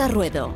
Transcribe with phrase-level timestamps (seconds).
[0.00, 0.54] Onda Ruedo.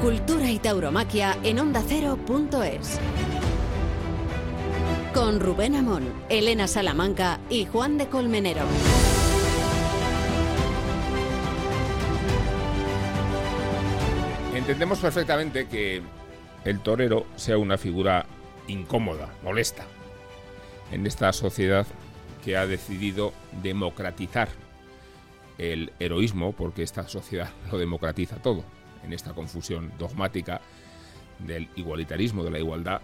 [0.00, 3.00] Cultura y tauromaquia en ondacero.es.
[5.12, 8.62] Con Rubén Amón, Elena Salamanca y Juan de Colmenero.
[14.54, 16.02] Entendemos perfectamente que
[16.64, 18.26] el torero sea una figura
[18.68, 19.86] incómoda, molesta,
[20.92, 21.84] en esta sociedad
[22.44, 24.65] que ha decidido democratizar
[25.58, 28.64] el heroísmo, porque esta sociedad lo democratiza todo,
[29.04, 30.60] en esta confusión dogmática
[31.38, 33.00] del igualitarismo, de la igualdad,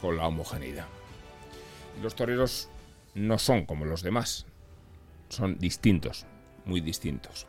[0.00, 0.86] con la homogeneidad.
[2.02, 2.68] Los toreros
[3.14, 4.46] no son como los demás,
[5.28, 6.26] son distintos,
[6.64, 7.46] muy distintos.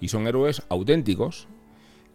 [0.00, 1.48] Y son héroes auténticos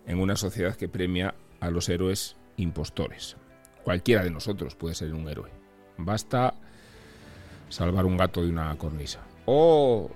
[0.08, 3.36] en una sociedad que premia a los héroes impostores.
[3.84, 5.52] Cualquiera de nosotros puede ser un héroe.
[5.98, 6.56] Basta
[7.70, 9.20] salvar un gato de una cornisa.
[9.46, 10.10] O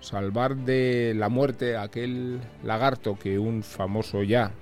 [0.00, 4.52] salvar de la muerte a aquel lagarto que un famoso ya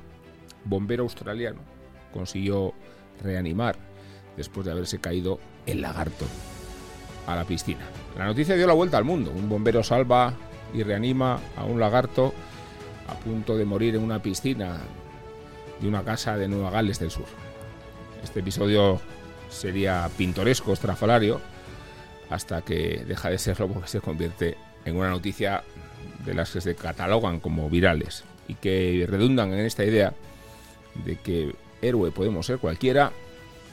[0.64, 1.60] bombero australiano
[2.12, 2.72] consiguió
[3.22, 3.76] reanimar
[4.36, 6.26] después de haberse caído el lagarto
[7.26, 7.84] a la piscina.
[8.16, 9.32] La noticia dio la vuelta al mundo.
[9.34, 10.34] Un bombero salva
[10.72, 12.32] y reanima a un lagarto
[13.08, 14.78] a punto de morir en una piscina
[15.80, 17.26] de una casa de Nueva Gales del Sur.
[18.22, 19.00] Este episodio
[19.50, 21.40] sería pintoresco, estrafalario,
[22.30, 24.56] hasta que deja de serlo porque se convierte
[24.86, 25.62] en una noticia
[26.24, 30.14] de las que se catalogan como virales y que redundan en esta idea
[31.04, 33.12] de que héroe podemos ser cualquiera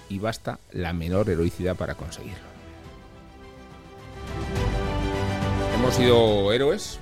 [0.09, 2.53] y basta la menor heroicidad para conseguirlo.
[5.75, 6.99] Hemos sido héroes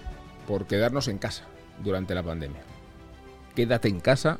[0.48, 1.46] por quedarnos en casa
[1.84, 2.62] durante la pandemia.
[3.56, 4.38] Quédate en casa,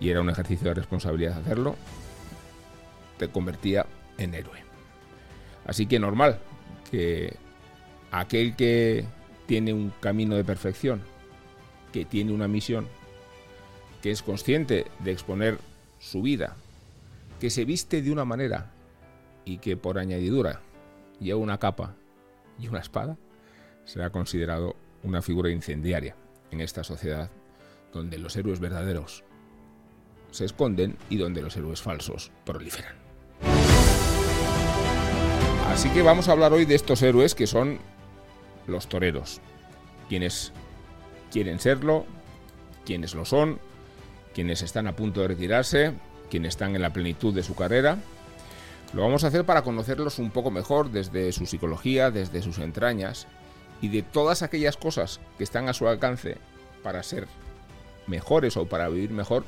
[0.00, 1.76] y era un ejercicio de responsabilidad hacerlo,
[3.18, 3.86] te convertía
[4.18, 4.62] en héroe.
[5.66, 6.38] Así que normal
[6.90, 7.36] que
[8.10, 9.04] aquel que
[9.46, 11.02] tiene un camino de perfección,
[11.92, 12.86] que tiene una misión,
[14.02, 15.58] que es consciente de exponer
[15.98, 16.56] su vida,
[17.40, 18.72] que se viste de una manera
[19.44, 20.60] y que por añadidura
[21.20, 21.94] lleva una capa
[22.58, 23.16] y una espada,
[23.84, 26.16] será considerado una figura incendiaria
[26.50, 27.30] en esta sociedad
[27.92, 29.24] donde los héroes verdaderos
[30.30, 32.94] se esconden y donde los héroes falsos proliferan.
[35.68, 37.78] Así que vamos a hablar hoy de estos héroes que son
[38.66, 39.40] los toreros,
[40.08, 40.52] quienes
[41.30, 42.06] quieren serlo,
[42.84, 43.58] quienes lo son,
[44.34, 45.92] quienes están a punto de retirarse,
[46.30, 47.98] quienes están en la plenitud de su carrera.
[48.92, 53.26] Lo vamos a hacer para conocerlos un poco mejor desde su psicología, desde sus entrañas
[53.80, 56.38] y de todas aquellas cosas que están a su alcance
[56.82, 57.26] para ser
[58.06, 59.44] mejores o para vivir mejor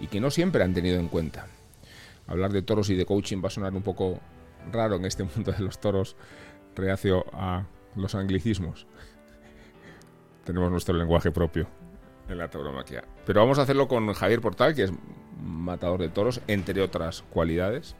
[0.00, 1.46] y que no siempre han tenido en cuenta.
[2.26, 4.20] Hablar de toros y de coaching va a sonar un poco
[4.72, 6.16] raro en este mundo de los toros,
[6.74, 7.64] reacio a
[7.96, 8.86] los anglicismos.
[10.44, 11.68] Tenemos nuestro lenguaje propio
[12.28, 13.04] en la tauromaquia.
[13.26, 14.92] Pero vamos a hacerlo con Javier Portal, que es
[15.42, 17.96] matador de toros, entre otras cualidades,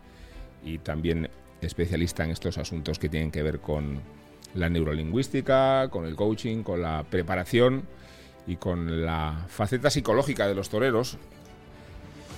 [0.65, 1.29] y también
[1.61, 4.01] especialista en estos asuntos que tienen que ver con
[4.55, 7.85] la neurolingüística, con el coaching, con la preparación
[8.47, 11.19] y con la faceta psicológica de los toreros,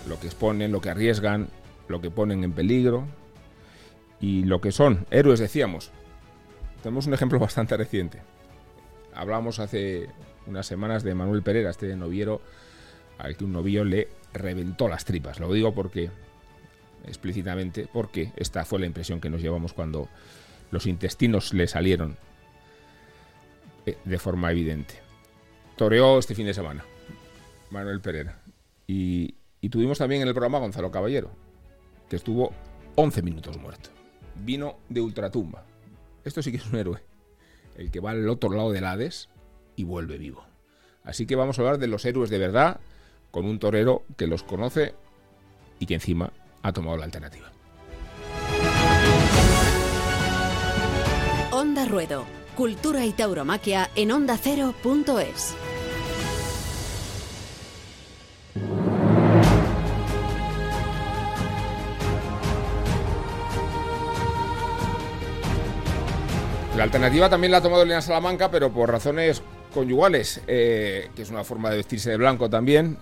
[0.08, 1.48] lo que exponen, lo que arriesgan,
[1.88, 3.06] lo que ponen en peligro
[4.20, 5.90] y lo que son héroes, decíamos.
[6.82, 8.20] Tenemos un ejemplo bastante reciente.
[9.14, 10.08] Hablamos hace
[10.46, 12.40] unas semanas de Manuel Pereira, este noviero
[13.18, 15.38] al que un novillo le reventó las tripas.
[15.38, 16.10] Lo digo porque,
[17.06, 20.08] explícitamente, porque esta fue la impresión que nos llevamos cuando
[20.70, 22.16] los intestinos le salieron
[23.86, 24.94] eh, de forma evidente.
[25.76, 26.84] Toreó este fin de semana,
[27.70, 28.40] Manuel Pereira.
[28.86, 31.30] Y, y tuvimos también en el programa Gonzalo Caballero,
[32.08, 32.52] que estuvo
[32.96, 33.90] 11 minutos muerto.
[34.34, 35.64] Vino de ultratumba.
[36.24, 37.00] Esto sí que es un héroe.
[37.76, 39.28] El que va al otro lado del Hades
[39.76, 40.44] y vuelve vivo.
[41.04, 42.80] Así que vamos a hablar de los héroes de verdad
[43.30, 44.94] con un torero que los conoce
[45.78, 47.50] y que encima ha tomado la alternativa.
[51.50, 52.24] Onda Ruedo,
[52.56, 55.56] Cultura y Tauromaquia en ondacero.es.
[66.76, 69.42] La alternativa también la ha tomado Elena Salamanca, pero por razones
[69.74, 72.96] conyugales, eh, que es una forma de vestirse de blanco también.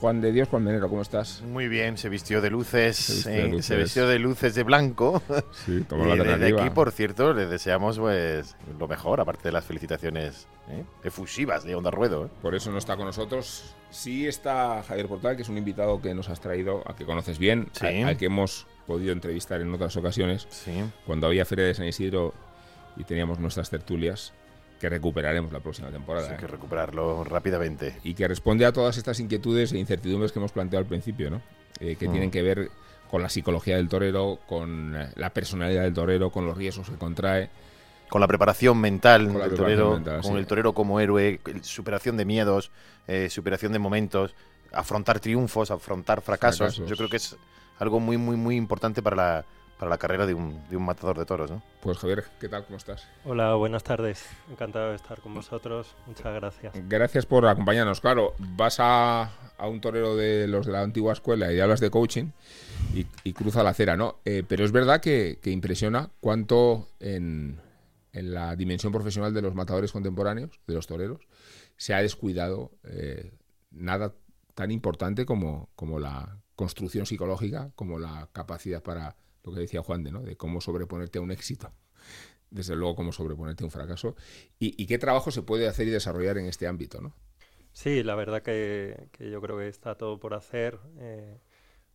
[0.00, 1.40] Juan de Dios, Juan Menero, ¿cómo estás?
[1.42, 3.78] Muy bien, se vistió de luces, Se vistió eh, de se luces.
[3.78, 5.22] vistió de luces de blanco.
[5.64, 6.60] Sí, tomó la desde alternativa.
[6.64, 10.84] aquí, por cierto, le deseamos pues lo mejor, aparte de las felicitaciones ¿eh?
[11.04, 12.28] efusivas de Onda Ruedo.
[12.42, 13.72] Por eso no está con nosotros.
[13.90, 17.38] Sí está Javier Portal, que es un invitado que nos has traído, a que conoces
[17.38, 17.86] bien, Sí.
[17.86, 20.72] al, al que hemos podido entrevistar en otras ocasiones, Sí.
[21.06, 22.34] cuando había Feria de San Isidro
[22.96, 24.32] y teníamos nuestras tertulias.
[24.80, 26.28] que recuperaremos la próxima temporada.
[26.28, 26.38] Hay ¿eh?
[26.38, 27.96] que recuperarlo rápidamente.
[28.02, 31.40] Y que responde a todas estas inquietudes e incertidumbres que hemos planteado al principio, ¿no?
[31.80, 32.12] Eh, que Mm.
[32.12, 32.70] tienen que ver
[33.10, 36.96] con la psicología del torero, con eh, la personalidad del torero, con los riesgos que
[36.96, 37.48] contrae.
[38.10, 40.38] Con la preparación mental Con la del preparación torero, mental, con sí.
[40.38, 42.70] el torero como héroe, superación de miedos,
[43.06, 44.34] eh, superación de momentos,
[44.72, 46.74] afrontar triunfos, afrontar fracasos.
[46.76, 46.90] Fracasos.
[46.90, 47.36] Yo creo que es
[47.78, 49.44] algo muy, muy, muy importante para la,
[49.78, 51.62] para la carrera de un, de un matador de toros, ¿no?
[51.80, 52.64] Pues Javier, ¿qué tal?
[52.64, 53.08] ¿Cómo estás?
[53.24, 54.26] Hola, buenas tardes.
[54.50, 55.94] Encantado de estar con vosotros.
[56.06, 56.74] Muchas gracias.
[56.88, 58.00] Gracias por acompañarnos.
[58.00, 59.24] Claro, vas a,
[59.58, 62.26] a un torero de los de la antigua escuela y hablas de coaching
[62.94, 64.16] y, y cruza la acera, ¿no?
[64.24, 67.60] Eh, pero es verdad que, que impresiona cuánto en,
[68.12, 71.26] en la dimensión profesional de los matadores contemporáneos, de los toreros,
[71.76, 73.32] se ha descuidado eh,
[73.70, 74.14] nada
[74.54, 80.02] tan importante como, como la construcción psicológica, como la capacidad para, lo que decía Juan
[80.02, 80.22] de, ¿no?
[80.22, 81.72] de cómo sobreponerte a un éxito
[82.54, 84.14] desde luego cómo sobreponerte a un fracaso
[84.58, 87.14] y, qué trabajo se puede hacer y desarrollar en este ámbito, ¿no?
[87.72, 90.78] Sí, la verdad que, yo creo que está todo por hacer.
[91.00, 91.38] Eh,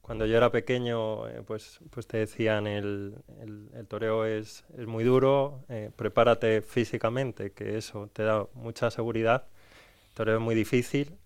[0.02, 3.16] cuando yo era pequeño, eh, pues, pues te decían el,
[3.74, 9.48] el, toreo es, es muy duro, eh, prepárate físicamente, que eso te da mucha seguridad.
[10.10, 11.18] El toreo es muy difícil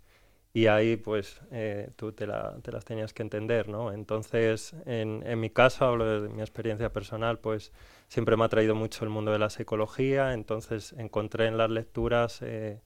[0.54, 3.92] y ahí pues eh, tú te, la- te las tenías que entender, ¿no?
[3.92, 7.72] Entonces, en, en mi caso, hablo de mi experiencia personal, pues
[8.08, 12.42] siempre me ha traído mucho el mundo de la psicología, entonces encontré en las lecturas
[12.44, 12.82] eh,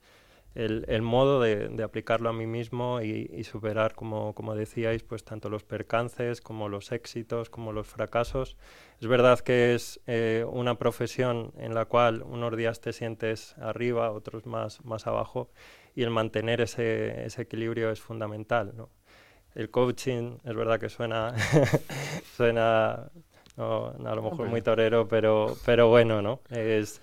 [0.55, 5.03] el, el modo de, de aplicarlo a mí mismo y, y superar, como, como decíais,
[5.03, 8.57] pues tanto los percances como los éxitos, como los fracasos.
[8.99, 14.11] Es verdad que es eh, una profesión en la cual unos días te sientes arriba,
[14.11, 15.49] otros más, más abajo,
[15.97, 18.73] y el mantener ese, ese equilibrio es fundamental.
[18.77, 18.89] ¿no?
[19.55, 21.33] El coaching es verdad que suena,
[22.38, 23.09] suena
[23.57, 26.41] no, a lo mejor muy torero, pero, pero bueno, ¿no?
[26.51, 27.01] Es,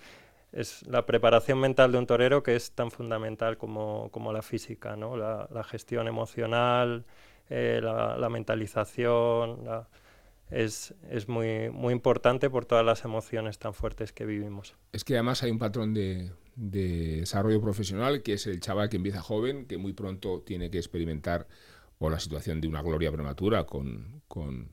[0.53, 4.95] es la preparación mental de un torero que es tan fundamental como, como la física,
[4.95, 5.17] ¿no?
[5.17, 7.05] La, la gestión emocional,
[7.51, 9.89] eh, la, la mentalización, la-
[10.51, 14.77] es, es muy, muy importante por todas las emociones tan fuertes que vivimos.
[14.93, 18.97] Es que además hay un patrón de, de desarrollo profesional que es el chaval que
[18.97, 21.49] empieza joven, que muy pronto tiene que experimentar
[21.99, 24.69] o la situación de una gloria prematura con, con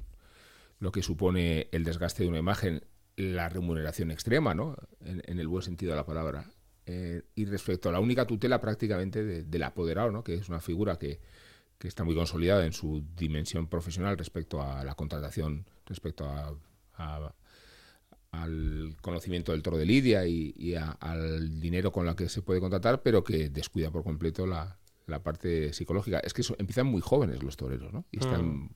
[0.80, 2.84] lo que supone el desgaste de una imagen,
[3.16, 4.76] la remuneración extrema, ¿no?
[5.02, 6.50] En, el buen sentido de la palabra.
[6.88, 10.24] Eh, y respecto a la única tutela prácticamente de- del apoderado, ¿no?
[10.24, 11.20] que es una figura que,
[11.78, 16.56] que está muy consolidada en su dimensión profesional respecto a la contratación, respecto a,
[16.96, 17.34] a-
[18.32, 22.42] al conocimiento del toro de lidia y, y a- al dinero con la que se
[22.42, 26.20] puede contratar, pero que descuida por completo la, la parte psicológica.
[26.20, 28.06] Es que empiezan muy jóvenes los toreros, ¿no?
[28.12, 28.70] Y están, Mm.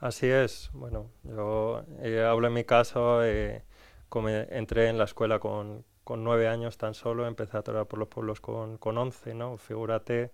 [0.00, 0.70] Así es.
[0.72, 3.64] Bueno, yo eh, hablo en mi caso, eh,
[4.08, 7.98] como entré en la escuela con, con nueve años tan solo, empecé a torear por
[7.98, 9.56] los pueblos con, con once, ¿no?
[9.58, 10.32] Figúrate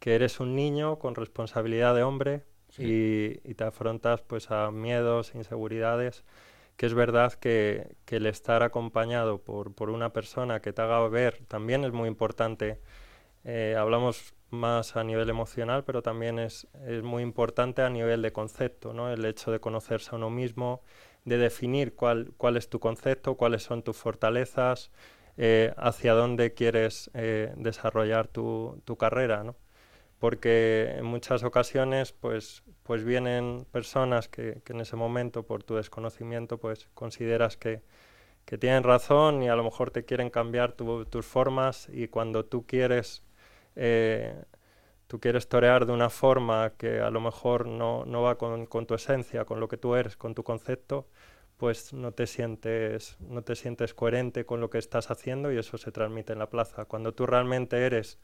[0.00, 2.44] que eres un niño con responsabilidad de hombre
[2.78, 6.24] y, y te afrontas pues a miedos, inseguridades,
[6.82, 11.44] que es verdad que, el estar acompañado por, por una persona que te haga ver
[11.46, 12.80] también es muy importante.
[13.44, 18.32] Eh, hablamos más a nivel emocional, pero también es, es muy importante a nivel de
[18.32, 19.12] concepto, ¿no?
[19.12, 20.82] El hecho de conocerse a uno mismo,
[21.24, 24.90] de definir cuál, cuál es tu concepto, cuáles son tus fortalezas,
[25.36, 29.54] eh, hacia dónde quieres eh, desarrollar tu, tu carrera, ¿no?
[30.22, 36.58] Porque en muchas ocasiones, pues, pues vienen personas que, en ese momento, por tu desconocimiento,
[36.58, 37.82] pues consideras que,
[38.46, 42.44] que tienen razón y a lo mejor te quieren cambiar tu- tus formas y cuando
[42.46, 43.24] tú quieres
[43.76, 44.44] eh,
[45.08, 48.86] tú quieres torear de una forma que a lo mejor no, no va con, con
[48.86, 51.06] tu esencia, con lo que tú eres, con tu concepto,
[51.58, 55.78] pues no te sientes no te sientes coherente con lo que estás haciendo y eso
[55.78, 56.84] se transmite en la plaza.
[56.86, 58.18] Cuando tú realmente eres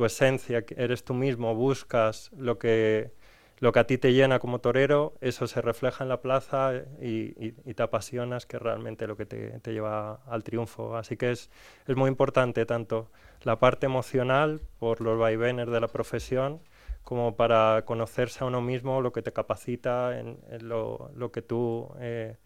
[0.00, 3.12] tu esencia, eres tú mismo, buscas lo que
[3.58, 7.34] lo que a ti te llena como torero, eso se refleja en la plaza y,
[7.46, 10.96] y- te apasionas, que es realmente lo que te, te lleva al triunfo.
[10.96, 11.50] Así que es,
[11.86, 13.10] es muy importante tanto
[13.42, 16.60] la parte emocional por los vaivenes de la profesión,
[17.04, 21.42] como para conocerse a uno mismo, lo que te capacita, en, en lo, lo que
[21.42, 22.36] tú, eh,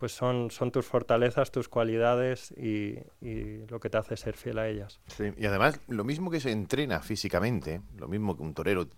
[0.00, 4.58] pues son, son tus fortalezas, tus cualidades y, y lo que te hace ser fiel
[4.58, 4.98] a ellas.
[5.36, 8.88] Y además, lo mismo que se entrena físicamente, lo mismo que un torero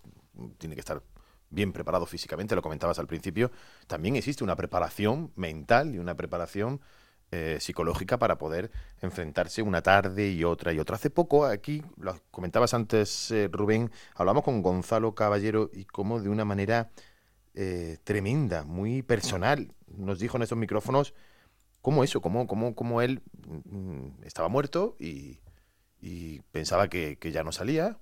[0.57, 1.03] tiene que estar
[1.49, 3.51] bien preparado físicamente, lo comentabas al principio,
[3.85, 6.79] también existe una preparación mental y una preparación
[7.31, 10.95] eh, psicológica para poder enfrentarse una tarde y otra y otra.
[10.95, 16.29] Hace poco, aquí, lo comentabas antes, eh, Rubén, hablamos con Gonzalo Caballero y cómo de
[16.29, 16.91] una manera
[17.55, 21.13] eh, tremenda, muy personal, nos dijo en esos micrófonos
[21.81, 23.21] cómo eso, cómo, cómo, cómo él
[23.65, 25.41] mm, estaba muerto y,
[26.01, 27.97] y pensaba que, que, ya no salía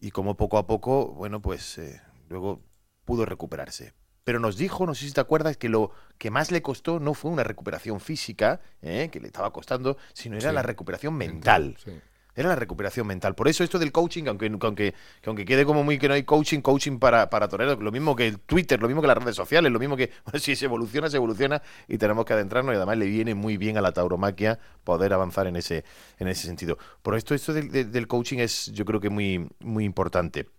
[0.00, 2.62] y cómo poco a poco, bueno, pues eh, luego
[3.04, 3.94] pudo recuperarse.
[4.24, 7.14] Pero nos dijo, no sé si te acuerdas, que lo que más le costó no
[7.14, 9.08] fue una recuperación física, ¿eh?
[9.12, 10.54] que le estaba costando, sino era Sí.
[10.54, 11.76] la recuperación mental.
[11.82, 11.92] Sí.
[12.36, 13.34] Era la recuperación mental.
[13.34, 16.22] Por eso esto del coaching, aunque, aunque, que aunque quede como muy que no hay
[16.24, 19.36] coaching, coaching para, para toreros, lo mismo que el Twitter, lo mismo que las redes
[19.36, 22.76] sociales, lo mismo que bueno, si se evoluciona, se evoluciona y tenemos que adentrarnos y
[22.76, 25.84] además le viene muy bien a la tauromaquia poder avanzar en ese,
[26.18, 26.76] en ese sentido.
[27.00, 30.50] Por esto, esto del, coaching es yo creo que muy, muy importante.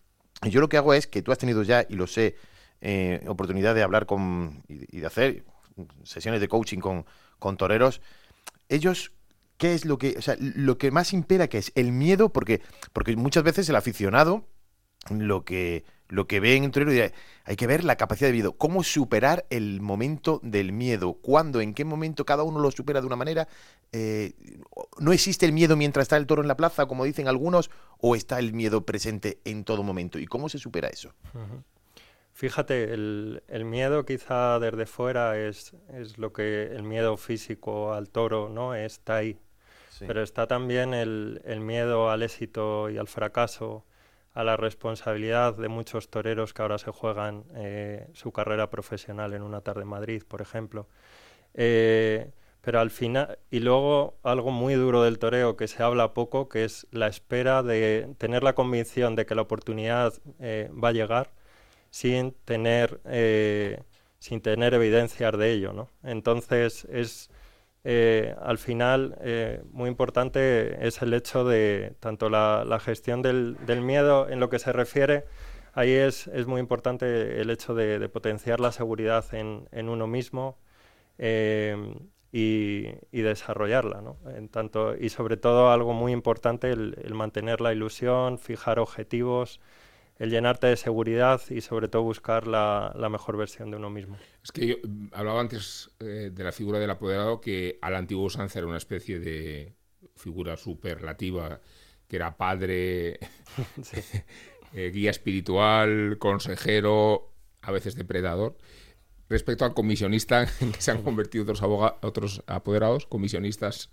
[0.43, 2.35] Y yo lo que hago es que tú has tenido ya, y lo sé,
[2.81, 5.45] eh, oportunidad de hablar con y, y de hacer
[6.03, 7.05] sesiones de coaching con,
[7.37, 8.01] con toreros.
[8.69, 9.11] Ellos
[9.57, 12.29] ¿Qué es lo que, o sea, lo que más impera que es el miedo?
[12.29, 12.61] Porque,
[12.93, 14.45] porque muchas veces el aficionado
[15.09, 17.11] lo que, lo que ve en un dirá,
[17.45, 21.73] hay que ver la capacidad de miedo, cómo superar el momento del miedo, cuándo, en
[21.73, 23.47] qué momento cada uno lo supera de una manera.
[23.91, 24.33] Eh,
[24.99, 28.15] ¿No existe el miedo mientras está el toro en la plaza, como dicen algunos, o
[28.15, 30.19] está el miedo presente en todo momento?
[30.19, 31.13] ¿Y cómo se supera eso?
[32.33, 38.09] Fíjate, el, el miedo quizá desde fuera es, es lo que el miedo físico al
[38.09, 38.75] toro, ¿no?
[38.75, 39.39] Está ahí.
[40.05, 43.85] Pero está también el, el miedo al éxito y al fracaso,
[44.33, 49.41] a la responsabilidad de muchos toreros que ahora se juegan eh, su carrera profesional en
[49.41, 50.87] una tarde en Madrid, por ejemplo.
[51.53, 52.31] Eh,
[52.67, 56.65] pero al final, y luego algo muy duro del toreo que se habla poco, que
[56.65, 61.31] es la espera de tener la convicción de que la oportunidad eh, va a llegar
[61.91, 63.83] sin tener, eh,
[64.19, 65.71] sin tener evidencias de ello.
[65.71, 65.89] ¿no?
[66.03, 67.29] Entonces es
[67.89, 73.55] eh, al final eh, muy importante es el hecho de tanto la, la gestión del,
[73.65, 75.23] del, miedo en lo que se refiere,
[75.71, 80.05] ahí es, es muy importante el hecho de, de potenciar la seguridad en, en uno
[80.05, 80.57] mismo
[81.17, 81.77] eh,
[82.33, 84.01] y, y, desarrollarla.
[84.01, 84.17] ¿no?
[84.35, 89.61] En tanto, y sobre todo algo muy importante, el, el mantener la ilusión, fijar objetivos,
[90.19, 94.17] el llenarte de seguridad y sobre todo buscar la, la, mejor versión de uno mismo.
[94.43, 94.75] Es que yo
[95.11, 99.19] hablaba antes eh, de la figura del apoderado que al antiguo usanza era una especie
[99.19, 99.75] de
[100.15, 101.61] figura superlativa
[102.07, 103.19] que era padre,
[103.81, 104.01] sí.
[104.73, 108.57] eh, guía espiritual, consejero, a veces depredador.
[109.29, 111.61] Respecto al comisionista, en que se han convertido otros,
[112.01, 113.89] otros apoderados, comisionistas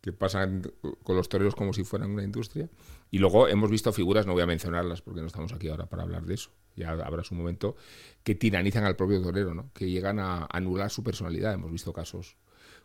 [0.00, 2.68] que pasan con los toreros como si fueran una industria.
[3.10, 6.02] Y luego hemos visto figuras, no voy a mencionarlas porque no estamos aquí ahora para
[6.02, 7.76] hablar de eso, ya habrá su momento,
[8.22, 9.70] que tiranizan al propio torero, ¿no?
[9.72, 11.54] que llegan a anular su personalidad.
[11.54, 12.36] Hemos visto casos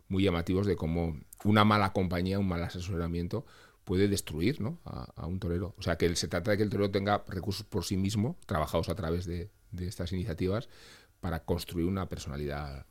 [0.07, 3.45] muy llamativos de cómo una mala compañía, un mal asesoramiento
[3.83, 4.79] puede destruir ¿no?
[4.85, 5.75] a, a, un torero.
[5.77, 8.87] O sea, que se trata de que el torero tenga recursos por sí mismo, trabajados
[8.87, 10.69] a través de, de estas iniciativas,
[11.23, 12.85] para construir una personalidad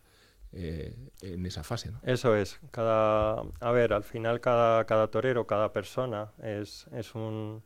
[0.53, 1.91] eh, en esa fase.
[1.91, 2.01] ¿no?
[2.03, 2.61] Eso es.
[2.71, 7.63] Cada, a ver, al final cada, cada torero, cada persona es, es, un,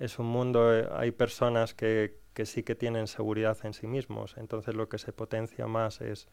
[0.00, 0.76] es un mundo.
[0.76, 4.34] eh, Hay personas que, que, sí que tienen seguridad en sí mismos.
[4.38, 6.26] Entonces lo que se potencia más es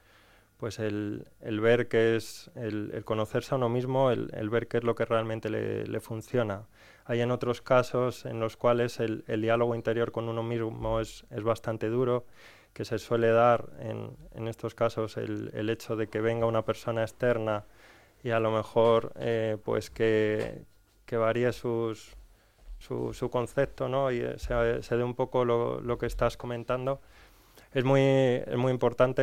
[0.57, 4.67] pues el, el ver qué es, el, el, conocerse a uno mismo, el, el, ver
[4.67, 6.65] qué es lo que realmente le, le, funciona.
[7.05, 11.43] Hay en otros casos en los cuales el, diálogo interior con uno mismo es, es
[11.43, 12.25] bastante duro
[12.73, 16.63] que se suele dar en, en estos casos el, el, hecho de que venga una
[16.63, 17.65] persona externa
[18.23, 20.63] y a lo mejor eh, pues que,
[21.05, 22.15] que varíe sus,
[22.77, 24.11] su, su, concepto ¿no?
[24.11, 27.01] y se, se dé un poco lo, lo, que estás comentando.
[27.73, 29.21] Es muy, es muy importante,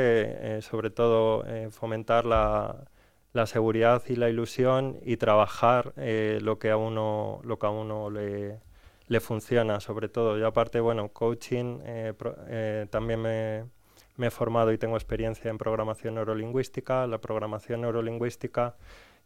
[0.58, 2.86] eh, sobre todo, eh, fomentar la,
[3.32, 7.70] la, seguridad y la ilusión y trabajar eh, lo, que a uno, lo que a
[7.70, 8.60] uno le,
[9.08, 10.38] le funciona sobre todo.
[10.38, 12.12] Yo aparte, bueno, coaching, eh,
[12.48, 17.06] eh, también me, he formado y tengo experiencia en programación neurolingüística.
[17.06, 18.76] La programación neurolingüística,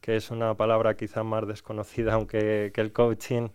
[0.00, 3.48] que es una palabra quizá más desconocida aunque que el coaching,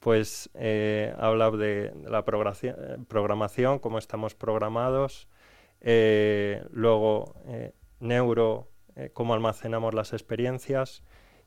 [0.00, 5.28] pues eh, habla de, la programación, cómo estamos programados,
[5.80, 7.34] luego
[8.00, 8.68] neuro,
[9.12, 11.02] cómo almacenamos las experiencias,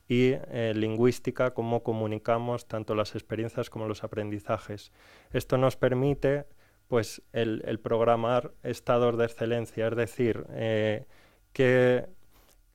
[0.08, 4.92] y eh, lingüística, cómo comunicamos tanto las experiencias como los aprendizajes.
[5.32, 6.44] Esto nos permite
[6.88, 11.06] pues, el, el programar estados de excelencia, es decir, eh,
[11.52, 12.06] que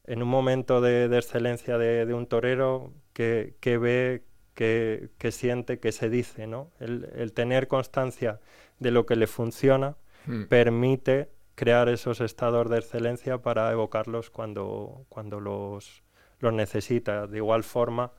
[0.05, 5.31] en un momento de, de excelencia de, de, un torero, que, que ve, que, que,
[5.31, 6.71] siente, que se dice, ¿no?
[6.79, 8.39] El, el, tener constancia
[8.79, 10.45] de lo que le funciona mm.
[10.45, 16.03] permite crear esos estados de excelencia para evocarlos cuando, cuando los,
[16.39, 17.27] los necesita.
[17.27, 18.11] De igual forma,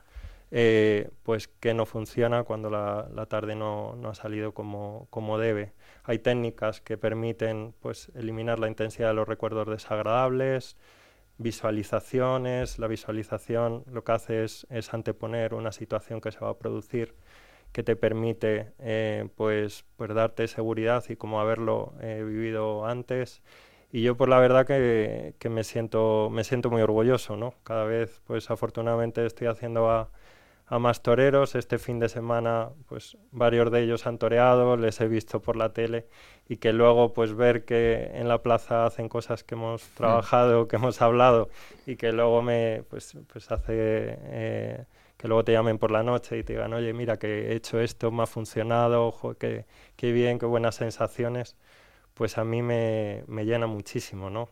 [0.51, 5.37] eh, pues que no funciona cuando la, la tarde no, no, ha salido como, como,
[5.37, 5.73] debe.
[6.03, 10.75] Hay técnicas que permiten pues, eliminar la intensidad de los recuerdos desagradables,
[11.37, 12.79] visualizaciones.
[12.79, 17.15] La visualización lo que hace es, anteponer una situación que se va a producir
[17.71, 23.43] que te permite eh, pues, pues darte seguridad y como haberlo eh, vivido antes.
[23.91, 27.55] Y yo pues la verdad que, que, me, siento, me siento muy orgulloso, ¿no?
[27.63, 30.09] Cada vez pues afortunadamente estoy haciendo a,
[30.69, 31.55] a más toreros.
[31.55, 35.73] Este fin de semana, pues varios de ellos han toreado, les he visto por la
[35.73, 36.05] tele
[36.47, 39.95] y que luego pues ver que en la plaza hacen cosas que hemos mm.
[39.95, 41.49] trabajado, que hemos hablado
[41.85, 44.85] y que luego me pues, pues hace eh,
[45.17, 47.79] que luego te llamen por la noche y te digan, oye, mira que he hecho
[47.79, 49.65] esto, me ha funcionado, ojo, qué,
[49.97, 51.57] qué bien, qué buenas sensaciones,
[52.19, 54.49] pues a mí me, me llena muchísimo, ¿no?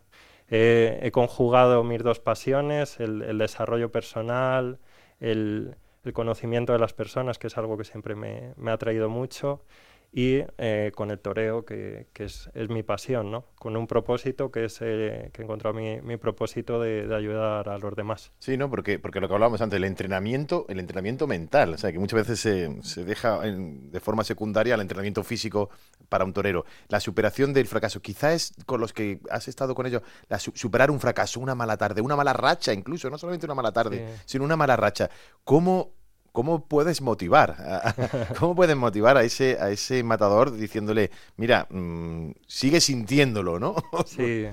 [0.50, 4.80] he conjugado mis dos pasiones, el, desarrollo personal,
[5.20, 5.76] el,
[6.14, 9.66] conocimiento de las personas, que es algo que siempre me, me ha traído mucho,
[10.12, 13.46] y eh, con el toreo, que, que es, es, mi pasión, ¿no?
[13.56, 17.70] Con un propósito que es eh, que he encontrado mi, mi propósito de, de, ayudar
[17.70, 18.32] a los demás.
[18.40, 18.70] Sí, ¿no?
[18.70, 22.28] Porque, porque lo que hablábamos antes, el entrenamiento, el entrenamiento mental, o sea, que muchas
[22.28, 25.70] veces se, se deja en, de forma secundaria el entrenamiento físico
[26.10, 26.66] para un torero.
[26.88, 30.90] La superación del fracaso, quizás es con los que has estado con ellos, la, superar
[30.90, 34.24] un fracaso, una mala tarde, una mala racha incluso, no solamente una mala tarde, sí.
[34.26, 35.10] sino una mala racha.
[35.44, 35.97] ¿Cómo
[36.38, 37.56] ¿cómo puedes motivar?
[38.40, 43.76] ¿Cómo puedes motivar a ese, a ese matador diciéndole, mira, mmm, sigue sintiéndolo, ¿no?
[44.06, 44.46] sí.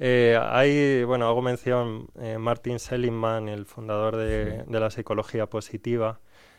[0.00, 4.72] Eh, hay, bueno, hago mención, eh, Martin Seligman, el fundador de, sí.
[4.72, 6.18] de, la psicología positiva,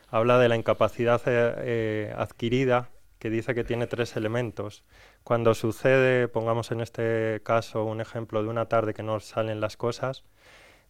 [0.09, 4.85] habla de la incapacidad eh, adquirida, que dice que tiene tres elementos.
[5.25, 9.75] Cuando sucede, pongamos en este caso un ejemplo de una tarde que no salen las
[9.75, 10.23] cosas,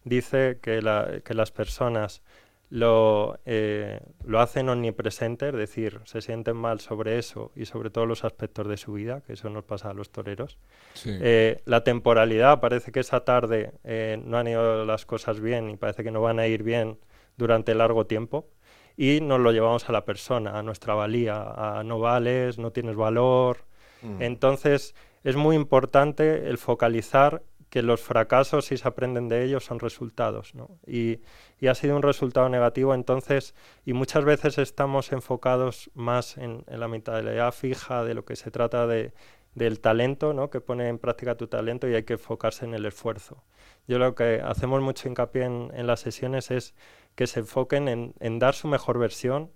[0.04, 2.22] dice que, la, que las personas
[2.68, 8.08] lo, eh, lo hacen omnipresente, es decir, se sienten mal sobre eso y sobre todos
[8.08, 10.58] los aspectos de su vida, que eso nos pasa a los toreros.
[10.94, 11.10] Sí.
[11.20, 15.76] Eh, la temporalidad, parece que esa tarde eh, no han ido las cosas bien y
[15.76, 16.98] parece que no van a ir bien
[17.36, 18.48] durante largo tiempo
[18.96, 21.42] y nos lo llevamos a la persona, a nuestra valía,
[21.78, 23.58] a no vales, no tienes valor.
[24.02, 24.22] Mm.
[24.22, 29.80] Entonces, es muy importante el focalizar que los fracasos, si se aprenden de ellos, son
[29.80, 30.52] resultados.
[30.86, 31.20] Y,
[31.58, 36.80] y, ha sido un resultado negativo, entonces, y muchas veces estamos enfocados más en, en
[36.80, 39.12] la mentalidad fija de lo que se trata de,
[39.56, 40.50] del talento, ¿no?
[40.50, 43.42] que pone en práctica tu talento y hay que enfocarse en el esfuerzo.
[43.88, 46.74] Yo lo que hacemos mucho hincapié en, las sesiones es
[47.14, 49.50] que se enfoquen en, en dar su mejor versión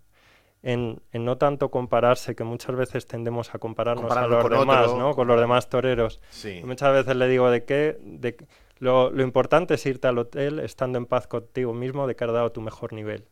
[0.63, 4.89] en, en, no tanto compararse, que muchas veces tendemos a compararnos Compararlo a los demás,
[4.89, 4.99] otro.
[4.99, 5.15] ¿no?
[5.15, 6.21] con los demás toreros.
[6.31, 6.61] Sí.
[6.65, 8.37] Muchas veces le digo de qué, de,
[8.79, 12.33] lo, lo, importante es irte al hotel estando en paz contigo mismo de que has
[12.33, 13.29] dado tu mejor nivel.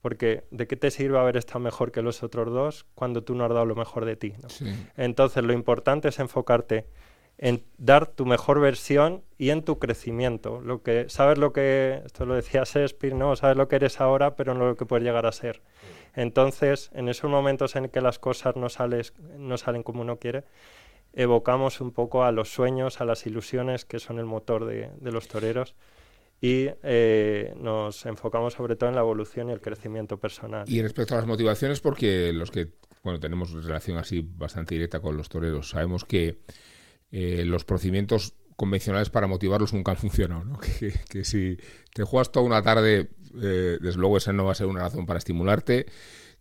[0.00, 3.44] Porque ¿de qué te sirve haber estado mejor que los otros dos cuando tú no
[3.44, 4.34] has dado lo mejor de ti?
[4.42, 4.50] ¿no?
[4.50, 4.66] Sí.
[4.96, 6.86] Entonces lo importante es enfocarte
[7.38, 10.60] en dar tu mejor versión y en tu crecimiento.
[10.60, 13.34] Lo que, sabes lo que, esto lo decía Shakespeare, ¿no?
[13.34, 15.60] Sabes lo que eres ahora, pero no lo que puedes llegar a ser.
[16.16, 18.68] Entonces, en esos momentos en que las cosas no,
[19.38, 20.44] no salen como uno quiere,
[21.12, 25.12] evocamos un poco a los sueños, a las ilusiones que son el motor de, de
[25.12, 25.74] los toreros
[26.40, 30.68] y eh, nos enfocamos sobre todo en la evolución y el crecimiento personal.
[30.68, 32.72] Y respecto a las motivaciones, porque los que
[33.02, 36.40] bueno tenemos relación así bastante directa con los toreros, sabemos que
[37.10, 40.44] eh, los procedimientos convencionales para motivarlos nunca han funcionado.
[40.44, 40.58] ¿no?
[41.08, 41.58] Que, si
[41.92, 45.06] te juegas toda una tarde, eh, desde luego esa no va a ser una razón
[45.06, 45.86] para estimularte,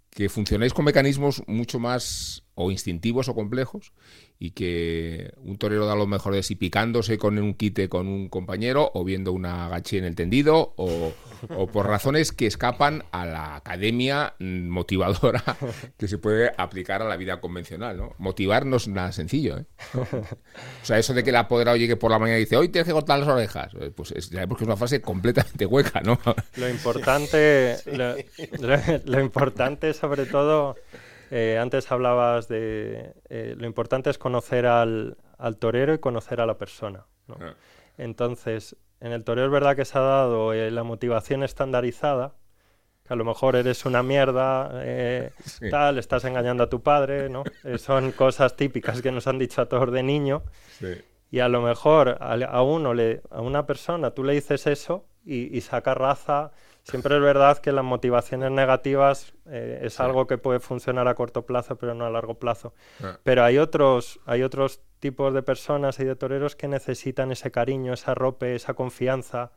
[0.10, 3.94] que funcionáis con mecanismos mucho más o instintivos o complejos
[4.40, 8.30] y que un torero da lo mejor de sí picándose con un quite con un
[8.30, 11.14] compañero o viendo una gachi en el tendido o,
[11.50, 15.44] o, por razones que escapan a la academia motivadora
[15.98, 17.98] que se puede aplicar a la vida convencional.
[17.98, 18.16] ¿no?
[18.18, 19.60] Motivar no es nada sencillo.
[19.60, 19.66] ¿eh?
[20.84, 22.88] O sea, eso de que el apoderado llegue por la mañana y dice hoy tienes
[22.88, 26.02] que cortar las orejas, pues es, porque es una frase completamente hueca.
[26.02, 26.20] ¿no?
[26.58, 27.92] Lo importante, sí.
[27.92, 28.16] lo,
[28.60, 30.76] lo, lo importante sobre todo
[31.36, 36.46] eh, antes hablabas de eh, lo importante es conocer al, al, torero y conocer a
[36.46, 37.08] la persona.
[37.28, 37.38] ¿no?
[37.42, 37.56] Ah.
[37.98, 42.36] Entonces, en el torero es verdad que se ha dado eh, la motivación estandarizada,
[43.04, 44.84] que a lo mejor eres una mierda,
[45.44, 45.72] sí.
[45.72, 47.44] tal, estás engañando a tu padre, ¿no?
[47.80, 50.44] Son cosas típicas que nos han dicho a todos de niño.
[50.78, 51.02] Sí.
[51.32, 55.08] Y a lo mejor a, a, uno, le, a una persona, tú le dices eso
[55.26, 56.52] y, y saca raza
[56.84, 60.04] Siempre es verdad que las motivaciones negativas eh, es sí.
[60.04, 62.74] algo que puede funcionar a corto plazo, pero no a largo plazo.
[63.02, 63.18] Ah.
[63.24, 67.94] Pero hay otros, hay otros tipos de personas y de toreros que necesitan ese cariño,
[67.94, 69.54] esa rope, esa confianza,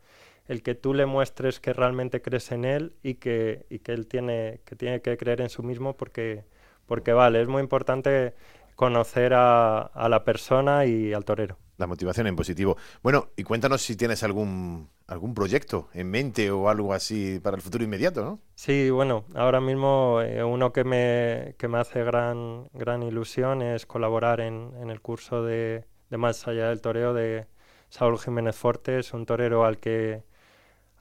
[0.47, 4.07] el que tú le muestres que realmente crees en él y que, y que él
[4.07, 6.45] tiene que, tiene que creer en sí mismo porque,
[6.87, 8.35] porque vale, es muy importante
[8.77, 11.59] conocer a, a la persona y al torero.
[11.79, 12.77] La motivación en positivo.
[13.03, 17.63] Bueno, y cuéntanos si tienes algún, algún proyecto en mente o algo así para el
[17.63, 18.41] futuro inmediato, ¿no?
[18.55, 23.85] Sí, bueno, ahora mismo eh, uno que me, que me hace gran, gran ilusión es
[23.85, 27.47] colaborar en, en el curso de, Más allá del toreo de
[27.91, 30.23] Saúl Jiménez Fortes, un torero al que,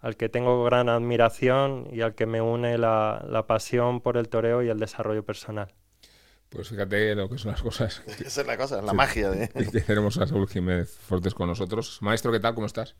[0.02, 4.28] al que tengo gran admiración y al que me une la, la pasión por el
[4.30, 5.74] toreo y el desarrollo personal.
[6.56, 8.02] Pues fíjate lo que son las cosas.
[8.26, 9.50] Esa es la cosa, la magia de...
[9.50, 11.98] Que tenemos a Saúl Jiménez Fortes con nosotros.
[12.02, 12.56] Maestro, ¿qué tal?
[12.56, 12.96] ¿Cómo estás?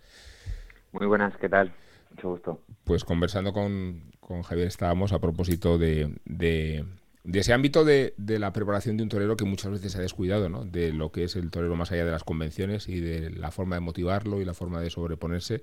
[0.92, 1.74] Muy buenas, ¿qué tal?
[2.12, 2.62] Mucho gusto.
[2.84, 6.84] Pues conversando con, con Javier estábamos a propósito de, de,
[7.24, 10.02] de ese ámbito de, de, la preparación de un torero que muchas veces se ha
[10.02, 10.66] descuidado, ¿no?
[10.66, 13.78] De lo que es el torero más allá de las convenciones y de la forma
[13.78, 15.62] de motivarlo y la forma de sobreponerse.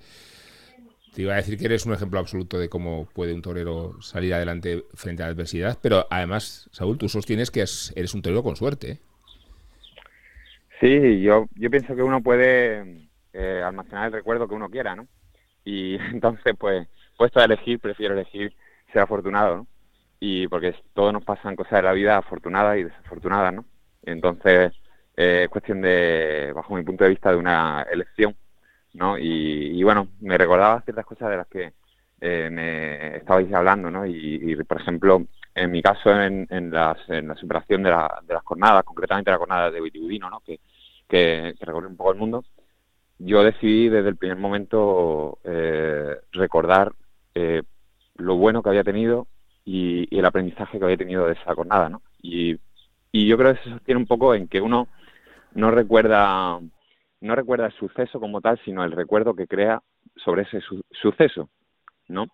[1.14, 4.32] Te iba a decir que eres un ejemplo absoluto de cómo puede un torero salir
[4.32, 8.56] adelante frente a la adversidad, pero además, Saúl, tú sostienes que eres un torero con
[8.56, 8.92] suerte.
[8.92, 8.98] ¿eh?
[10.80, 15.06] Sí, yo, pienso que uno puede eh, almacenar el recuerdo que uno quiera, ¿no?
[15.64, 18.54] Y entonces, pues, puesto a elegir, prefiero elegir
[18.90, 19.66] ser afortunado, ¿no?
[20.18, 23.66] Y porque todos nos pasan cosas de la vida afortunadas y desafortunadas, ¿no?
[24.02, 24.72] Entonces,
[25.16, 28.34] eh, es cuestión de, bajo mi punto de vista, de una elección
[28.94, 29.18] ¿no?
[29.18, 31.72] Y, y, bueno, me recordaba ciertas cosas de las que
[32.20, 34.06] eh, me estabais hablando, ¿no?
[34.06, 38.22] Y, y, por ejemplo, en mi caso, en, en, las, en la superación de, la,
[38.26, 40.40] de, las jornadas, concretamente la jornada de Vitibudino, ¿no?
[40.40, 40.60] Que,
[41.08, 42.44] que, que, recorre un poco el mundo,
[43.18, 46.92] yo decidí desde el primer momento eh, recordar
[47.34, 47.62] eh,
[48.16, 49.26] lo bueno que había tenido
[49.64, 52.02] y, y, el aprendizaje que había tenido de esa jornada, ¿no?
[52.20, 52.58] Y,
[53.12, 54.88] y yo creo que se sostiene un poco en que uno
[55.54, 56.58] no recuerda
[57.22, 59.82] no recuerda el suceso como tal, sino el recuerdo que crea
[60.16, 61.48] sobre ese su suceso,
[62.08, 62.26] ¿no?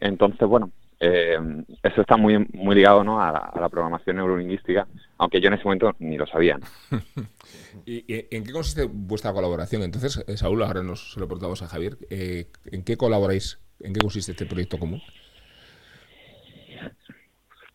[0.00, 1.38] Entonces, bueno, eh,
[1.82, 3.22] eso está muy muy ligado ¿no?
[3.22, 4.86] a, la, a, la, programación neurolingüística,
[5.18, 6.58] aunque yo en ese momento ni lo sabía.
[6.58, 6.66] ¿no?
[7.86, 9.82] ¿Y, en qué consiste vuestra colaboración?
[9.82, 13.60] Entonces, eh, Saúl, ahora nos lo preguntamos a Javier, eh, ¿en qué colaboráis?
[13.80, 15.00] ¿En qué consiste este proyecto común?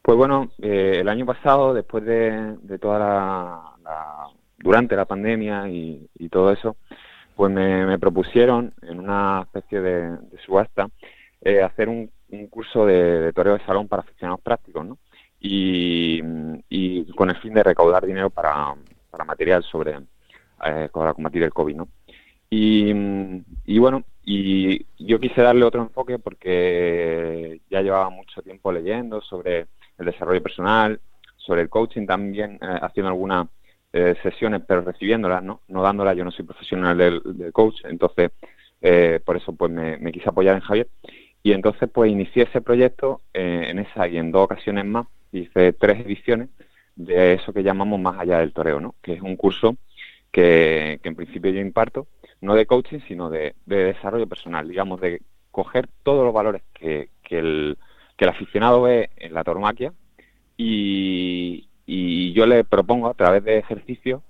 [0.02, 4.28] Pues bueno, eh, el año pasado, después de, de toda la, la
[4.64, 6.78] durante la pandemia y, todo eso,
[7.36, 10.88] pues me, propusieron en una especie de, de subasta
[11.42, 14.98] eh, hacer un, un, curso de, de, toreo de salón para aficionados prácticos, ¿no?
[15.40, 16.22] Y,
[17.16, 18.74] con el fin de recaudar dinero para,
[19.12, 20.00] para material sobre
[20.66, 21.88] eh, combatir el COVID, ¿no?
[22.50, 22.94] Y,
[23.66, 29.68] y, bueno, y yo quise darle otro enfoque porque ya llevaba mucho tiempo leyendo sobre
[29.98, 31.00] el desarrollo personal,
[31.36, 33.48] sobre el coaching también, eh, haciendo alguna
[33.96, 35.62] eh, sesiones, pero recibiéndolas, ¿no?
[35.68, 37.22] No dándolas, yo no soy profesional del,
[37.54, 38.32] coach, entonces
[38.82, 40.88] eh, por eso pues me, quise apoyar en Javier.
[41.44, 45.74] Y entonces pues inicié ese proyecto eh, en esa y en dos ocasiones más, hice
[45.74, 46.50] tres ediciones
[46.96, 48.96] de eso que llamamos Más allá del toreo, ¿no?
[49.02, 49.78] Que es un curso
[50.32, 52.08] que, en principio yo imparto,
[52.42, 57.10] no de coaching, sino de, de desarrollo personal, digamos, de coger todos los valores que,
[57.22, 57.78] que, el,
[58.18, 59.94] que el aficionado ve en la tauromaquia
[60.58, 64.22] y, y yo le propongo a través de ejercicios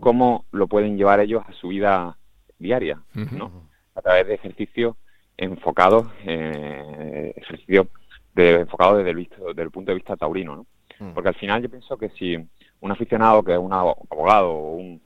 [0.00, 2.16] cómo lo pueden llevar ellos a su vida
[2.58, 3.68] diaria, ¿no?
[3.94, 4.96] A través de ejercicios
[5.36, 7.86] enfocados, eh, ejercicios
[8.34, 10.66] de, enfocados desde el, visto, desde el punto de vista taurino, ¿no?
[11.00, 11.14] Uh -huh.
[11.14, 12.36] Porque al final yo pienso que si
[12.80, 15.00] un aficionado que es un abogado o un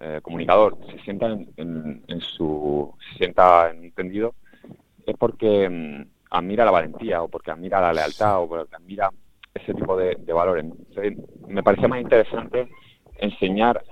[0.00, 4.34] eh, comunicador se sienta en, en, en, su se sienta entendido
[5.06, 9.10] es porque mm, admira la valentía o porque admira la lealtad o porque admira
[9.56, 10.64] ese tipo de, de valores.
[10.64, 11.16] Entonces,
[11.48, 12.68] me parecía más interesante
[13.18, 13.82] enseñar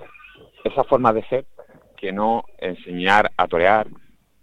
[0.63, 1.45] esa forma de ser
[1.97, 3.87] que no enseñar a torear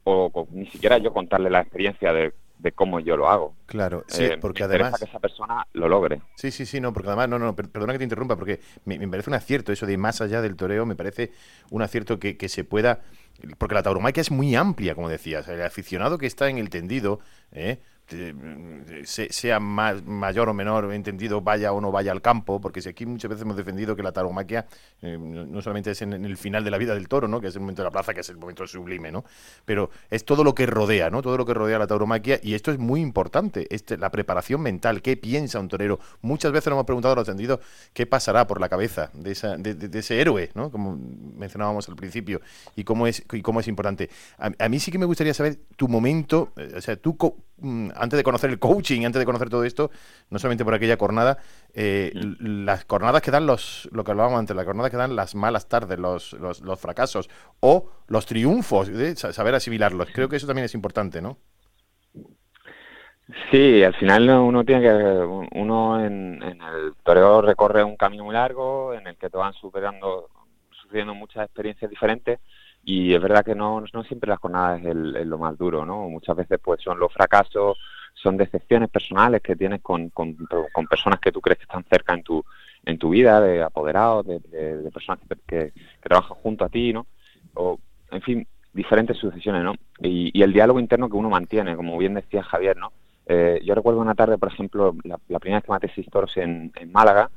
[0.04, 3.54] o, o ni siquiera yo contarle la experiencia de, de cómo yo lo hago.
[3.66, 4.98] Claro, sí, eh, porque me además...
[4.98, 6.22] que esa persona lo logre.
[6.37, 9.08] Sí, sí, sí, no, porque además, no, no, perdona que te interrumpa, porque me, me
[9.08, 11.32] parece un acierto eso de más allá del toreo, me parece
[11.70, 13.00] un acierto que, que se pueda...
[13.58, 15.48] Porque la tauromaquia es muy amplia, como decías.
[15.48, 17.18] El aficionado que está en el tendido,
[17.50, 17.78] ¿eh?
[19.05, 23.07] Sea más, mayor o menor entendido, vaya o no vaya al campo, porque si aquí
[23.07, 24.66] muchas veces hemos defendido que la tauromaquia
[25.03, 27.40] eh, no solamente es en, el final de la vida del toro, ¿no?
[27.40, 29.25] que es el momento de la plaza, que es el momento sublime, ¿no?
[29.64, 31.22] pero es todo lo que rodea, ¿no?
[31.22, 35.03] todo lo que rodea la tauromaquia, y esto es muy importante, este, la preparación mental,
[35.03, 35.98] qué piensa un torero.
[36.20, 37.61] Muchas veces nos hemos preguntado a los tendidos
[37.92, 40.70] qué pasará por la cabeza de, ese héroe, ¿no?
[40.70, 40.98] como
[41.37, 42.40] mencionábamos al principio,
[42.77, 44.11] y cómo es, y cómo es importante.
[44.38, 47.16] A, a mí sí que me gustaría saber tu momento, eh, o sea, tú
[47.62, 49.90] antes de conocer el coaching, antes de conocer todo esto,
[50.31, 51.38] no solamente por aquella jornada,
[51.75, 52.64] eh, mm.
[52.64, 55.68] las jornadas que dan los, lo que hablábamos antes, las jornadas que dan las malas
[55.68, 57.29] tardes, los, los, los fracasos
[57.61, 59.14] o los triunfos, ¿eh?
[59.16, 60.09] saber asimilarlos.
[60.12, 61.38] Creo que eso también es importante, ¿no?
[63.51, 64.92] Sí, al final uno tiene que,
[65.53, 69.55] uno en, en el toreo recorre un camino muy largo en el que te van
[69.55, 70.29] superando
[70.70, 72.40] sufriendo muchas experiencias diferentes
[72.85, 76.09] y es verdad que no, no siempre las jornadas es, el, lo más duro, ¿no?
[76.09, 77.79] Muchas veces pues son los fracasos,
[78.14, 80.37] son decepciones personales que tienes con, con,
[80.90, 82.45] personas que tú crees que están cerca en tu,
[82.85, 87.07] en tu vida, de apoderados, de, de, personas que, trabajan junto a ti, ¿no?
[87.55, 87.79] O,
[88.11, 89.75] en fin, diferentes sucesiones, ¿no?
[90.01, 92.92] Y, y, el diálogo interno que uno mantiene, como bien decía Javier, ¿no?
[93.27, 96.73] Eh, yo recuerdo una tarde, por ejemplo, la, primera vez que maté seis toros en,
[96.75, 97.31] en Málaga,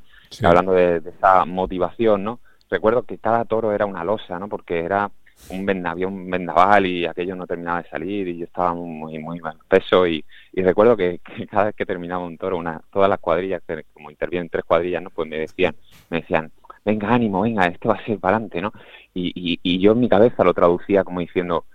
[0.43, 2.39] hablando de, de, esa motivación, ¿no?
[2.69, 4.49] Recuerdo que cada toro era una losa, ¿no?
[4.49, 5.11] Porque era
[5.49, 9.57] un, un vendaval y aquello no terminaba de salir y yo estaba muy, muy mal
[9.67, 11.19] peso y, recuerdo que,
[11.49, 13.61] cada vez que terminaba un toro, una, todas las cuadrillas,
[13.93, 15.09] como intervienen tres cuadrillas, ¿no?
[15.09, 15.75] Pues me decían,
[16.09, 16.51] me decían,
[16.83, 18.71] venga, ánimo, venga, esto va a ser para adelante, ¿no?
[19.13, 21.65] Y, y, y yo en mi cabeza lo traducía como diciendo,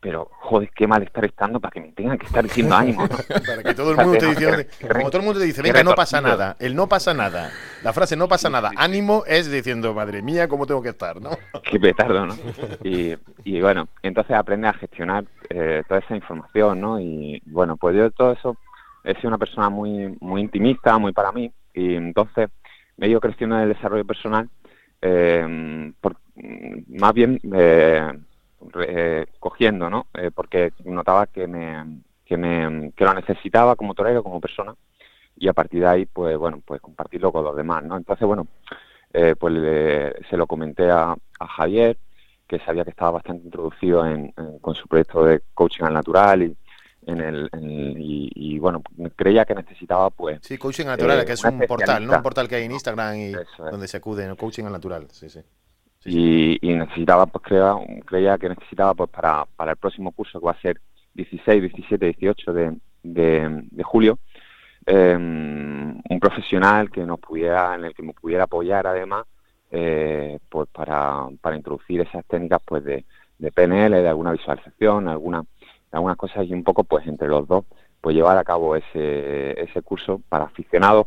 [0.00, 3.06] pero joder, qué mal estar estando para que me tengan que estar diciendo ánimo.
[3.46, 5.94] para que todo el mundo te dice, como todo el mundo te dice, venga, no
[5.94, 7.50] pasa nada, el no pasa nada,
[7.84, 11.30] la frase no pasa nada, ánimo es diciendo, madre mía, cómo tengo que estar, ¿no?
[11.70, 12.34] Qué petardo, ¿no?
[12.82, 16.98] Y, y bueno, entonces aprende a gestionar eh, toda esa información, ¿no?
[16.98, 18.56] Y bueno, pues yo todo eso
[19.04, 22.48] he sido una persona muy, muy intimista, muy para mí, y entonces
[22.96, 24.48] me he ido creciendo en el desarrollo personal,
[25.02, 26.16] eh, por,
[26.88, 27.38] más bien...
[27.52, 28.12] Eh,
[28.86, 30.06] eh, cogiendo, ¿no?
[30.14, 34.74] Eh, porque notaba que me, que me que lo necesitaba como torero, como persona,
[35.36, 37.96] y a partir de ahí, pues bueno, pues compartirlo con los demás, ¿no?
[37.96, 38.46] Entonces, bueno,
[39.12, 39.54] eh, pues
[40.28, 41.16] se lo comenté a,
[41.56, 41.96] Javier,
[42.46, 46.56] que sabía que estaba bastante introducido en, con su proyecto de coaching al natural y
[47.06, 47.50] en el,
[47.98, 48.82] y, bueno
[49.16, 52.46] creía que necesitaba pues sí coaching al natural que es un portal no un portal
[52.46, 53.32] que hay en Instagram y
[53.70, 55.40] donde se acude coaching al natural sí sí
[56.04, 57.74] y, necesitaba, pues creía,
[58.06, 60.80] creía que necesitaba pues para, para el próximo curso que va a ser
[61.14, 64.18] 16, 17, 18 de, de, julio,
[64.86, 69.26] em, un profesional que nos pudiera, en el que me pudiera apoyar además,
[69.70, 73.04] eh, pues para, para introducir esas técnicas pues de,
[73.38, 75.44] de PNL, de alguna visualización, alguna,
[75.92, 77.64] algunas cosas y un poco pues entre los dos
[78.00, 81.06] pues llevar a cabo ese, ese curso para aficionados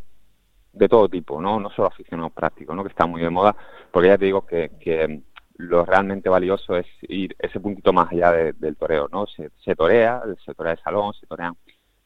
[0.74, 1.60] de todo tipo, ¿no?
[1.60, 2.84] No solo aficionados prácticos, ¿no?
[2.84, 3.56] Que está muy de moda,
[3.92, 5.22] porque ya te digo que, que
[5.58, 9.28] lo realmente valioso es ir ese puntito más allá del toreo, ¿no?
[9.28, 11.56] Se, se torea, se torea de salón, se torean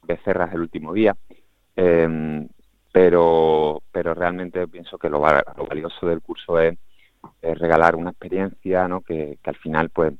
[0.03, 1.15] becerras el último día,
[1.75, 2.47] em,
[2.91, 6.77] pero, pero realmente pienso que lo, valioso del curso es,
[7.41, 9.01] regalar una experiencia, ¿no?
[9.01, 10.13] Que, que al final, pues,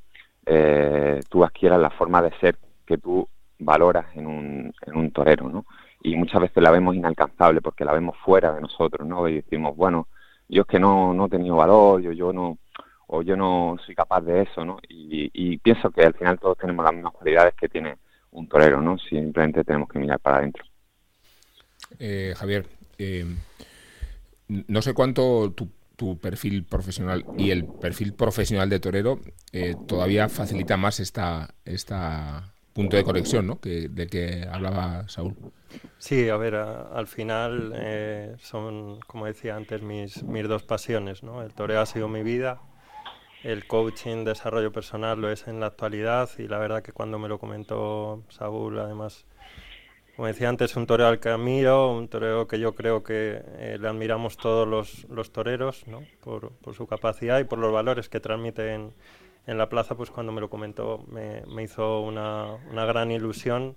[0.45, 3.27] eh, tú adquieras la forma de ser que tú
[3.59, 5.65] valoras en un, en un torero, ¿no?
[6.01, 9.27] Y muchas veces la vemos inalcanzable porque la vemos fuera de nosotros, ¿no?
[9.27, 10.07] Y decimos, bueno,
[10.47, 12.57] yo es que no, no he tenido valor, yo, yo no,
[13.07, 14.79] o yo no soy capaz de eso, ¿no?
[14.87, 17.97] Y, pienso que al final todos tenemos las mismas cualidades que tiene
[18.31, 18.97] un torero, ¿no?
[18.97, 20.63] Simplemente tenemos que mirar para adentro.
[21.99, 22.65] Eh, Javier,
[22.97, 23.25] eh,
[24.47, 29.19] no sé cuánto tu, tu, perfil profesional y el perfil profesional de torero
[29.51, 33.59] eh, todavía facilita más esta, esta punto de conexión, ¿no?
[33.59, 35.35] Que, de que hablaba Saúl.
[35.97, 41.41] Sí, a ver, al final eh, son, como decía antes, mis, mis dos pasiones, ¿no?
[41.41, 42.61] El toreo ha sido mi vida,
[43.43, 47.27] el coaching, desarrollo personal lo es en la actualidad y la verdad que cuando me
[47.27, 49.25] lo comentó Saúl, además,
[50.15, 53.77] como decía antes, un toreo al que admiro, un toreo que yo creo que eh,
[53.81, 56.03] le admiramos todos los, los toreros, ¿no?
[56.21, 58.93] Por, por, su capacidad y por los valores que transmiten
[59.47, 63.75] en la plaza, pues cuando me lo comentó me, hizo una, una, gran ilusión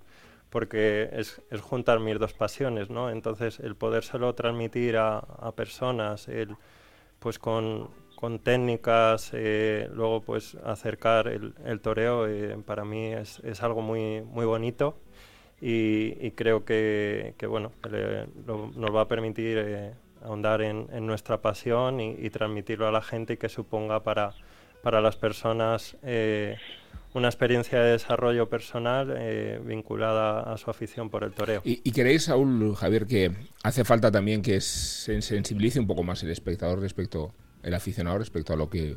[0.50, 3.08] porque es, es, juntar mis dos pasiones, ¿no?
[3.08, 6.56] Entonces el podérselo transmitir a, a personas, el,
[7.20, 13.38] pues con, con técnicas, eh, luego pues acercar el, el toreo, eh, para mí es,
[13.44, 14.96] es, algo muy, muy bonito
[15.60, 17.70] y, y creo que, que bueno,
[18.74, 23.02] nos va a permitir eh, ahondar en, en, nuestra pasión y, y transmitirlo a la
[23.02, 24.34] gente y que suponga para
[24.82, 26.56] para las personas eh,
[27.14, 31.60] una experiencia de desarrollo personal eh, vinculada a su afición por el toreo.
[31.64, 36.22] ¿Y, ¿Y, queréis, Saúl, Javier, que hace falta también que se sensibilice un poco más
[36.22, 38.96] el espectador respecto, el aficionado respecto a lo que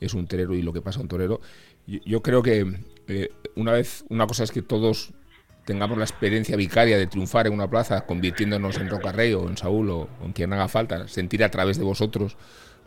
[0.00, 1.40] es un torero y lo que pasa a un torero?
[1.86, 2.66] Yo, creo que
[3.08, 5.12] eh, una vez, una cosa es que todos
[5.64, 9.90] tengamos la experiencia vicaria de triunfar en una plaza, convirtiéndonos en Rocarrey o en Saúl
[9.90, 12.36] o en quien haga falta, sentir a través de vosotros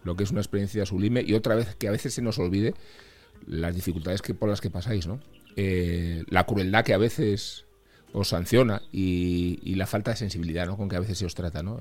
[0.08, 2.74] lo que es una experiencia sublime y otra vez que a veces se nos olvide
[3.46, 5.20] las dificultades que por las que pasáis, ¿no?
[5.56, 7.66] Eh, la crueldad que a veces
[8.14, 10.78] os sanciona y, la falta de sensibilidad ¿no?
[10.78, 11.80] con que a veces se os trata, ¿no?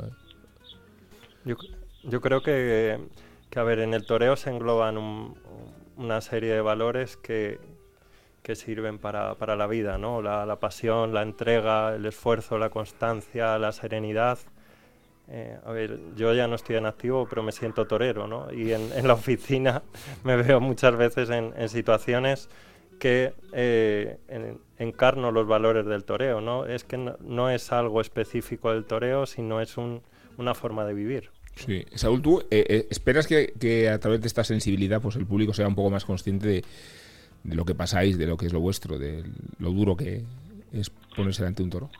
[1.44, 1.56] Yo,
[2.02, 2.98] yo creo que,
[3.48, 4.98] que, a ver, en el toreo se engloban
[5.96, 7.58] una serie de valores que,
[8.42, 10.20] que sirven para, para, la vida, ¿no?
[10.20, 14.38] La, pasión, la entrega, el esfuerzo, la constancia, la serenidad
[15.28, 18.52] eh, a ver, yo ya no estoy en activo, pero me siento torero, ¿no?
[18.52, 19.82] Y en, la oficina
[20.24, 22.48] me veo muchas veces en, situaciones
[23.00, 24.18] que eh,
[24.78, 26.64] encarno los valores del toreo, ¿no?
[26.64, 31.30] Es que no, es algo específico del toreo, sino es una forma de vivir.
[31.56, 35.66] Sí, Saúl, ¿tú eh, esperas que, a través de esta sensibilidad pues el público sea
[35.66, 36.62] un poco más consciente
[37.42, 39.24] de, lo que pasáis, de lo que es lo vuestro, de
[39.58, 40.22] lo duro que
[40.72, 41.90] es ponerse delante un toro?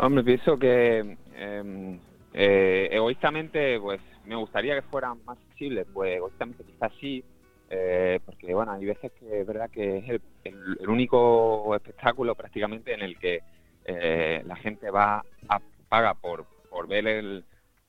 [0.00, 1.98] Hombre, pienso que em,
[2.32, 7.24] eh, egoístamente, pues me gustaría que fueran más sensibles, pues egoístamente quizás sí,
[7.68, 13.02] eh, porque bueno, hay veces que es verdad que es el, único espectáculo prácticamente en
[13.02, 13.40] el que
[13.86, 17.42] eh, la gente va a, paga por, por ver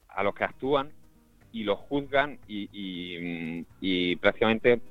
[0.08, 0.92] a los que actúan
[1.52, 4.82] y los juzgan y, y, y prácticamente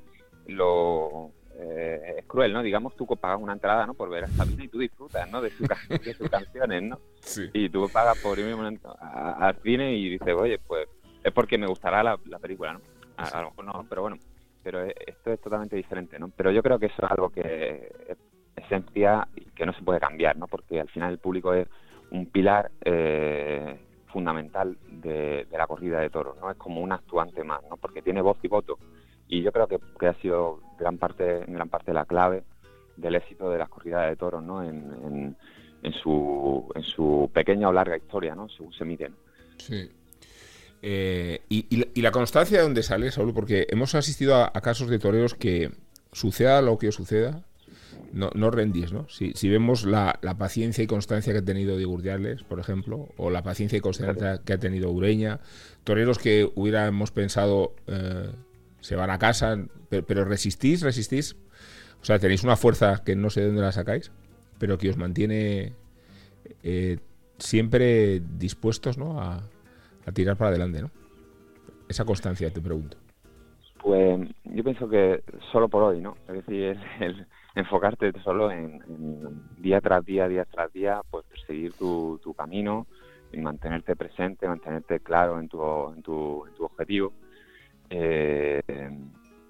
[0.47, 2.63] lo, eh, es cruel, ¿no?
[2.63, 3.95] Digamos, tú pagas una entrada, ¿no?
[3.95, 5.43] Por ver a Sabina y tú disfrutas, ¿no?
[5.43, 7.01] De, su, de sus canciones, ¿no?
[7.53, 10.89] Y tú pagas por irme al cine y dices, oye, pues
[11.25, 12.81] es porque me gustará la, película, ¿no?
[13.17, 14.19] A, lo mejor no, pero bueno,
[14.63, 16.31] pero esto es totalmente diferente, ¿no?
[16.37, 18.19] Pero yo creo que eso es algo que es
[18.55, 20.47] esencia y que no se puede cambiar, ¿no?
[20.47, 21.67] Porque al final el público es
[22.13, 23.81] un pilar eh,
[24.13, 26.53] fundamental de, de, la corrida de toros, ¿no?
[26.53, 27.77] Es como un actuante más, ¿no?
[27.77, 28.79] Porque tiene voz y voto
[29.29, 32.45] y yo creo que, ha sido gran parte, en gran parte la clave
[32.97, 34.63] del éxito de las corridas de toros, ¿no?
[34.63, 35.37] En,
[35.83, 38.49] en, su, en su pequeña o larga historia, ¿no?
[38.49, 39.15] Según se miden.
[39.59, 39.91] Sí.
[40.81, 45.35] Eh, y, la, constancia de dónde sale, Saúl, porque hemos asistido a, casos de toreros
[45.35, 45.73] que
[46.13, 47.45] suceda lo que suceda,
[48.13, 49.09] no, no rendís, ¿no?
[49.09, 53.31] Si, si vemos la, paciencia y constancia que ha tenido Diego Urdiales, por ejemplo, o
[53.31, 55.41] la paciencia y constancia que ha tenido Ureña,
[55.85, 58.31] toreros que hubiéramos pensado eh,
[58.81, 59.57] se van a casa,
[59.89, 61.37] pero, resistís, resistís.
[62.01, 64.13] O sea, tenéis una fuerza que no sé de dónde la sacáis,
[64.59, 65.73] pero que os mantiene
[66.63, 66.99] eh,
[67.39, 69.21] siempre dispuestos ¿no?
[69.21, 69.43] a,
[70.15, 70.91] tirar para adelante, ¿no?
[71.89, 72.97] Esa constancia, te pregunto.
[73.83, 76.17] Pues yo pienso que solo por hoy, ¿no?
[76.29, 78.81] Es decir, el, enfocarte solo en,
[79.59, 82.87] día tras día, día tras día, pues perseguir tu, tu camino
[83.33, 85.61] y mantenerte presente, mantenerte claro en tu,
[85.93, 87.13] en tu, en tu objetivo
[87.91, 88.63] eh,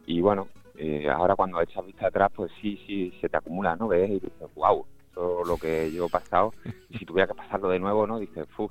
[0.06, 3.88] y bueno, eh, ahora cuando echas vista atrás, pues sí, sí, se te acumula, ¿no?
[3.88, 6.54] Ves y dices, wow, todo lo que yo he pasado,
[6.88, 8.18] y si tuviera que pasarlo de nuevo, ¿no?
[8.18, 8.70] Dices, fu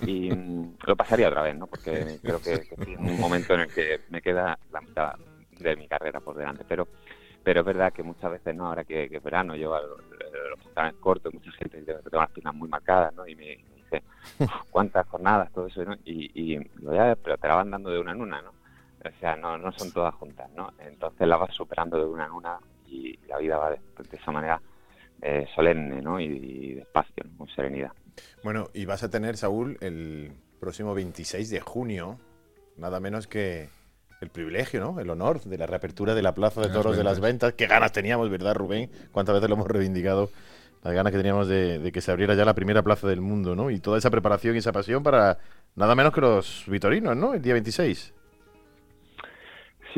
[0.00, 1.66] y mm, lo pasaría otra vez, ¿no?
[1.66, 5.14] Porque creo que, estoy en un momento en el que me queda la mitad
[5.58, 6.86] de mi carrera por delante, pero
[7.42, 8.66] pero es verdad que muchas veces, ¿no?
[8.66, 10.00] Ahora que, que verano, yo los,
[10.50, 13.26] los cortos, mucha gente tengo las piernas muy marcadas, ¿no?
[13.26, 14.02] Y me, dice,
[14.70, 15.50] ¿cuántas jornadas?
[15.52, 15.94] Todo eso, ¿no?
[16.04, 18.57] Y, y lo ya, pero te la van dando de una en una, ¿no?
[19.04, 20.72] O sea, no, no son todas juntas, ¿no?
[20.78, 23.78] Entonces la vas superando de una en una y la vida va de,
[24.12, 24.60] esa manera
[25.22, 26.18] eh, solemne, ¿no?
[26.18, 27.92] Y, despacio, con serenidad.
[28.42, 32.18] Bueno, y vas a tener, Saúl, el próximo 26 de junio,
[32.76, 33.68] nada menos que
[34.20, 34.98] el privilegio, ¿no?
[34.98, 37.52] El honor de la reapertura de la Plaza de Toros de las Ventas.
[37.52, 38.90] Qué ganas teníamos, ¿verdad, Rubén?
[39.12, 40.30] Cuántas veces lo hemos reivindicado.
[40.82, 43.54] Las ganas que teníamos de, de, que se abriera ya la primera plaza del mundo,
[43.54, 43.70] ¿no?
[43.70, 45.38] Y toda esa preparación y esa pasión para
[45.76, 47.34] nada menos que los vitorinos, ¿no?
[47.34, 48.14] El día 26.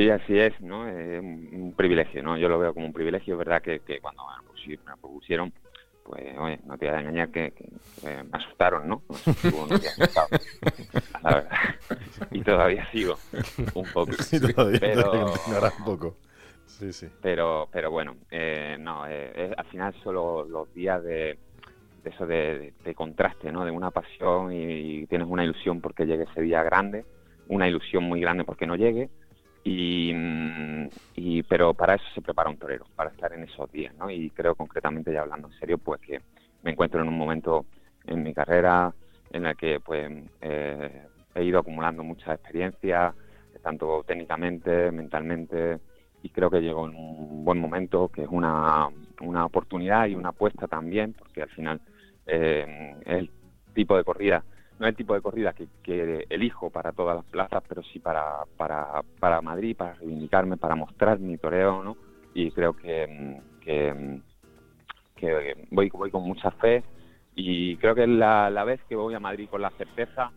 [0.01, 0.89] Sí, así es, ¿no?
[0.89, 2.39] Es un, privilegio, ¿no?
[2.39, 4.23] Yo lo veo como un privilegio, es verdad que, cuando
[4.67, 5.53] me propusieron,
[6.03, 7.53] pues, oye, no te voy a engañar que,
[8.03, 9.03] me asustaron, ¿no?
[11.23, 11.51] la verdad.
[12.31, 13.19] Y todavía sigo
[13.75, 14.13] un poco.
[14.21, 16.17] Sí, todavía, pero, un poco.
[16.65, 17.07] Sí, sí.
[17.21, 21.39] Pero, pero bueno, eh, no, eh, al final solo los días de,
[22.07, 23.67] eso de, contraste, ¿no?
[23.67, 27.05] De una pasión y tienes una ilusión porque llegue ese día grande,
[27.49, 29.11] una ilusión muy grande porque no llegue
[29.65, 34.11] Mm, y, pero para eso se prepara un torero, para estar en esos días, ¿no?
[34.11, 36.21] Y creo concretamente, ya hablando en serio, pues que
[36.63, 37.67] me encuentro en un momento
[38.07, 38.93] en mi carrera
[39.31, 41.03] en el que pues eh,
[41.35, 43.15] he ido acumulando mucha experiencia,
[43.63, 45.79] tanto técnicamente, mentalmente,
[46.23, 48.89] y creo que llego en un buen momento, que es una,
[49.21, 51.81] una oportunidad y una apuesta también, porque al final
[52.27, 53.31] eh, el
[53.75, 54.43] tipo de corrida
[54.81, 58.45] no es el tipo de corrida que, elijo para todas las plazas, pero sí para,
[58.57, 61.99] para, para Madrid, para reivindicarme, para mostrar mi toreo, ¿no?
[62.33, 64.25] Y creo que, que,
[65.71, 66.83] voy, voy con mucha fe
[67.35, 70.33] y creo que es la, la, vez que voy a Madrid con la certeza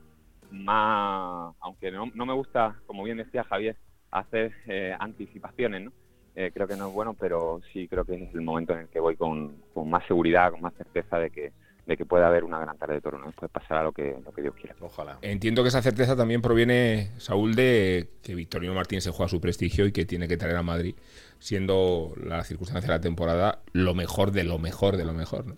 [0.52, 3.78] más, aunque no, no me gusta, como bien decía Javier,
[4.12, 5.94] hacer eh, anticipaciones, ¿no?
[6.36, 8.88] Eh, creo que no es bueno, pero sí creo que es el momento en el
[8.90, 11.54] que voy con, con más seguridad, con más certeza de que,
[11.86, 13.28] de que pueda haber una gran tarde de toro, ¿no?
[13.28, 14.76] Después pasará lo que, lo que Dios quiera.
[14.80, 15.18] Ojalá.
[15.22, 19.86] Entiendo que esa certeza también proviene, Saúl, de que Victorino Martín se juega su prestigio
[19.86, 20.96] y que tiene que traer a Madrid,
[21.40, 25.56] siendo la circunstancia de la temporada lo mejor de lo mejor de lo mejor, ¿no?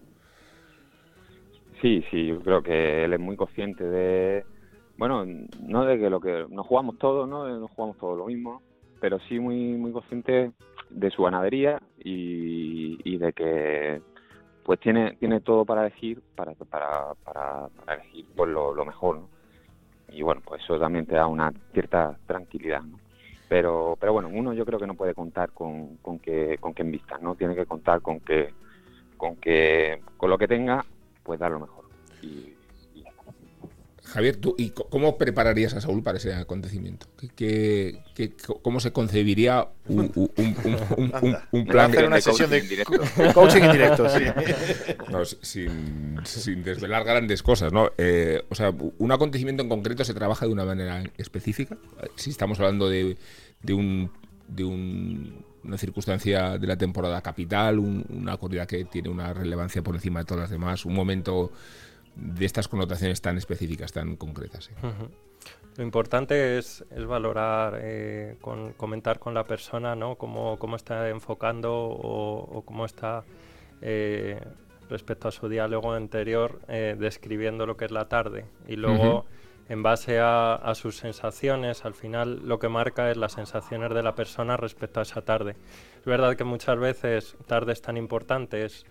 [1.81, 4.43] Sí, sí, yo creo que él es muy consciente de,
[4.97, 5.25] bueno,
[5.61, 7.47] no de que lo que nos jugamos todos, ¿no?
[7.47, 8.63] No jugamos todos lo mismo,
[8.99, 10.51] pero sí muy muy consciente
[10.89, 14.01] de su ganadería y, de que
[14.65, 19.29] pues tiene tiene todo para elegir para para, para, elegir pues lo, mejor ¿no?
[20.09, 22.99] y bueno pues eso también te da una cierta tranquilidad ¿no?
[23.47, 26.83] pero pero bueno uno yo creo que no puede contar con, con que con que
[27.21, 28.53] no tiene que contar con que
[29.17, 30.83] con que con lo que tenga
[31.23, 31.85] pues dar lo mejor
[32.23, 32.54] y,
[34.05, 37.07] Javier, ¿tú, ¿y cómo prepararías a Saúl para ese acontecimiento?
[37.35, 38.01] ¿Qué,
[38.61, 40.09] cómo se concebiría un,
[41.67, 41.91] plan?
[41.91, 44.07] de una sesión de coaching en directo,
[45.41, 47.91] sin, desvelar grandes cosas, ¿no?
[47.97, 51.77] Eh, o sea, ¿un acontecimiento en concreto se trabaja de una manera específica?
[52.15, 53.17] Si estamos hablando de,
[53.61, 54.11] de un...
[54.47, 60.19] De una circunstancia de la temporada capital, una corrida que tiene una relevancia por encima
[60.19, 61.51] de todas las demás, un momento
[62.15, 64.69] de estas connotaciones tan específicas, tan concretas.
[65.77, 70.15] Lo importante es, es valorar, eh, con, comentar con la persona ¿no?
[70.15, 73.25] cómo, cómo está enfocando o, cómo está
[73.81, 74.39] eh,
[74.89, 78.45] respecto a su diálogo anterior eh, describiendo lo que es la tarde.
[78.67, 79.25] Y luego,
[79.67, 84.01] en base a, a, sus sensaciones, al final lo que marca es las sensaciones de
[84.01, 85.57] la persona respecto a esa tarde.
[85.99, 88.85] Es verdad que muchas veces tardes tan importantes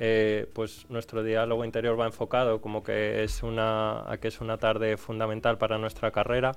[0.00, 4.56] eh, pues nuestro diálogo interior va enfocado como que es una, a que es una
[4.56, 6.52] tarde fundamental para nuestra carrera,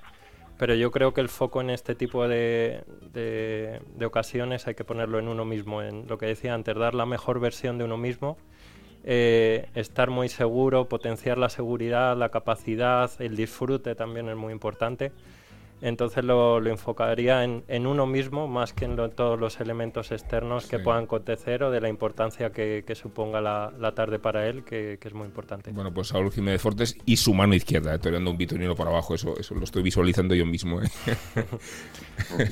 [0.60, 5.18] pero yo creo que el foco en este tipo de, de, ocasiones hay que ponerlo
[5.18, 8.38] en uno mismo, en lo que decía antes, dar la mejor versión de uno mismo,
[9.04, 15.12] eh, estar muy seguro, potenciar la seguridad, la capacidad, el disfrute también es muy importante
[15.82, 20.68] entonces lo, lo enfocaría en, en, uno mismo más que en todos los elementos externos
[20.68, 24.64] que puedan acontecer o de la importancia que, que suponga la, la, tarde para él,
[24.64, 25.72] que, que, es muy importante.
[25.72, 29.16] Bueno, pues Saúl Jiménez Fortes y su mano izquierda, estoy dando un bitonino para abajo,
[29.16, 30.82] eso, eso lo estoy visualizando yo mismo.
[30.82, 30.88] ¿eh?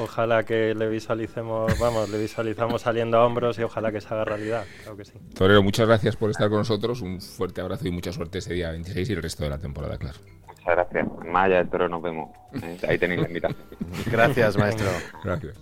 [0.00, 4.24] ojalá que le visualicemos, vamos, le visualizamos saliendo a hombros y ojalá que se haga
[4.24, 5.18] realidad, claro que sí.
[5.34, 8.70] Torero, muchas gracias por estar con nosotros, un fuerte abrazo y mucha suerte ese día
[8.70, 10.18] 26 y el resto de la temporada, claro.
[10.64, 11.08] Muchas gracias.
[11.26, 12.30] Maya del Toro nos vemos.
[12.62, 13.62] Eh, ahí tenéis la invitación.
[14.06, 14.86] gracias, maestro.
[15.22, 15.54] Gracias.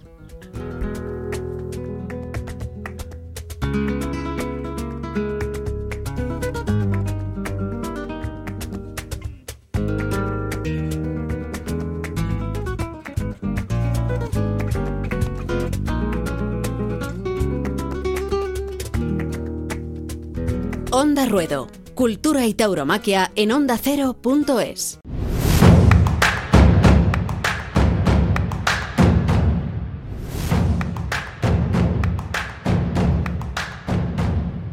[20.92, 24.98] Onda Ruedo Cultura y tauromaquia en onda ondacero.es.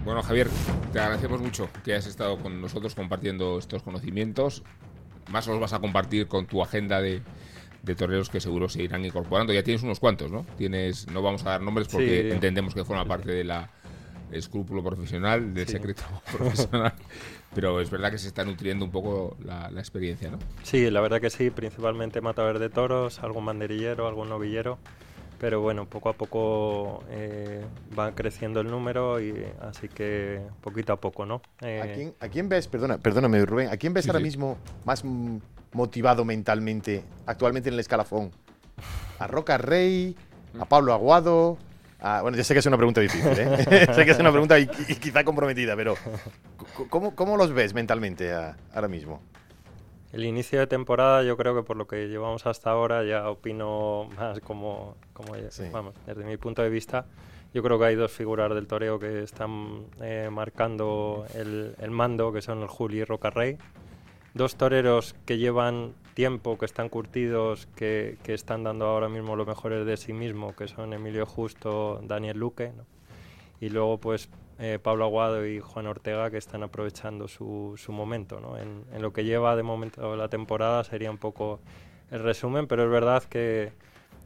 [0.05, 0.47] Bueno, Javier,
[0.93, 4.63] te agradecemos mucho que hayas estado con nosotros compartiendo estos conocimientos.
[5.29, 7.21] Más los vas a compartir con tu agenda de,
[7.83, 9.51] de toreros que seguro se irán incorporando.
[9.51, 10.45] Ya tienes unos cuantos, ¿no?
[10.57, 13.69] Tienes, no vamos a dar nombres porque entendemos que forma parte de la
[14.31, 16.03] escrúpulo profesional, del secreto
[16.37, 16.93] profesional,
[17.53, 20.39] pero es verdad que se está nutriendo un poco la, experiencia, ¿no?
[20.63, 24.77] Sí, la verdad que sí, principalmente matador de toros, algún banderillero, algún novillero,
[25.39, 27.63] pero bueno, poco a poco eh,
[27.97, 31.41] va creciendo el número y así que poquito a poco, ¿no?
[31.61, 35.03] Eh, ¿A, quién, ves, perdona, perdóname Rubén, ¿a quién ves ahora mismo más
[35.71, 38.31] motivado mentalmente actualmente en el escalafón?
[39.17, 40.15] ¿A Roca Rey?
[40.59, 41.57] ¿A Pablo Aguado?
[41.99, 43.87] Ah, bueno, ya sé que es una pregunta difícil, ¿eh?
[43.93, 45.95] sé que es una pregunta y, quizá comprometida, pero
[46.89, 49.21] ¿cómo, cómo los ves mentalmente ahora mismo?
[50.13, 54.09] El inicio de temporada, yo creo que por lo que llevamos hasta ahora, ya opino
[54.17, 55.33] más como, como
[55.71, 57.05] vamos, desde mi punto de vista,
[57.53, 62.31] yo creo que hay dos figuras del toreo que están eh, marcando el, el, mando,
[62.31, 63.57] que son el Juli y Rocarrey
[64.33, 69.45] dos toreros que llevan tiempo, que están curtidos, que, que, están dando ahora mismo lo
[69.45, 72.71] mejores de sí mismo, que son Emilio Justo, Daniel Luque,
[73.61, 74.29] y luego pues
[74.59, 78.39] eh, Pablo Aguado y Juan Ortega que están aprovechando su, su momento.
[78.41, 78.57] ¿no?
[78.57, 81.61] En, en, lo que lleva de momento la temporada sería un poco
[82.11, 83.71] el resumen, pero es verdad que,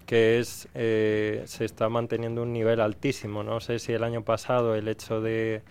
[0.05, 3.43] que es, eh, se está manteniendo un nivel altísimo.
[3.43, 5.61] No sé si el año pasado el hecho de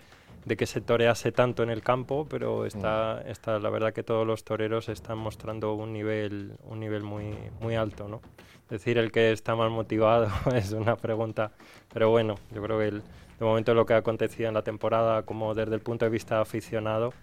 [0.45, 3.29] de que se torease tanto en el campo, pero está, mm.
[3.29, 7.75] está, la verdad que todos los toreros están mostrando un nivel, un nivel muy, muy
[7.75, 8.21] alto, ¿no?
[8.69, 11.51] Decir el que está más motivado es una pregunta,
[11.93, 13.03] pero bueno, yo creo que el,
[13.39, 16.41] de momento lo que ha acontecido en la temporada, como desde el punto de vista
[16.41, 17.13] aficionado,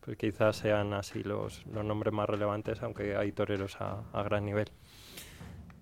[0.00, 4.44] pues quizás sean así los, los nombres más relevantes, aunque hay toreros a, a gran
[4.46, 4.70] nivel.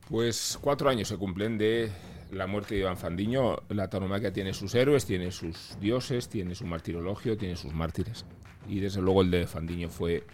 [0.08, 1.92] Pues cuatro años se cumplen de
[2.30, 6.66] la muerte de Iván Fandiño, la tauromaquia tiene sus héroes, tiene sus dioses, tiene su
[6.66, 8.24] martirologio, tiene sus mártires.
[8.68, 10.24] Y desde luego el de Fandiño fue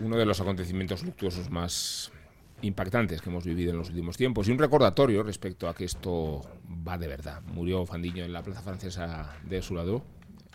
[0.00, 2.12] uno de los acontecimientos luctuosos más
[2.62, 6.42] impactantes que hemos vivido en los últimos tiempos y un recordatorio respecto a que esto
[6.86, 7.42] va de verdad.
[7.42, 10.04] Murió Fandiño en la plaza francesa de Suladó,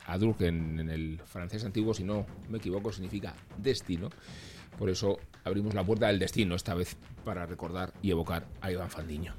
[0.06, 4.10] Adul, que en, el francés antiguo, si no me equivoco, significa destino.
[4.84, 8.89] Por eso abrimos la puerta del destino, esta vez para recordar y evocar a Iván
[8.89, 9.34] Fandiño.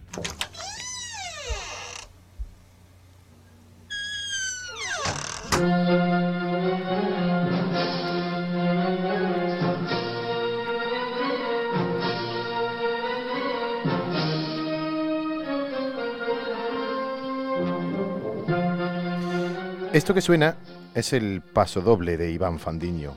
[19.93, 20.57] Esto que suena
[20.95, 23.15] es el paso doble de Iván Fandiño,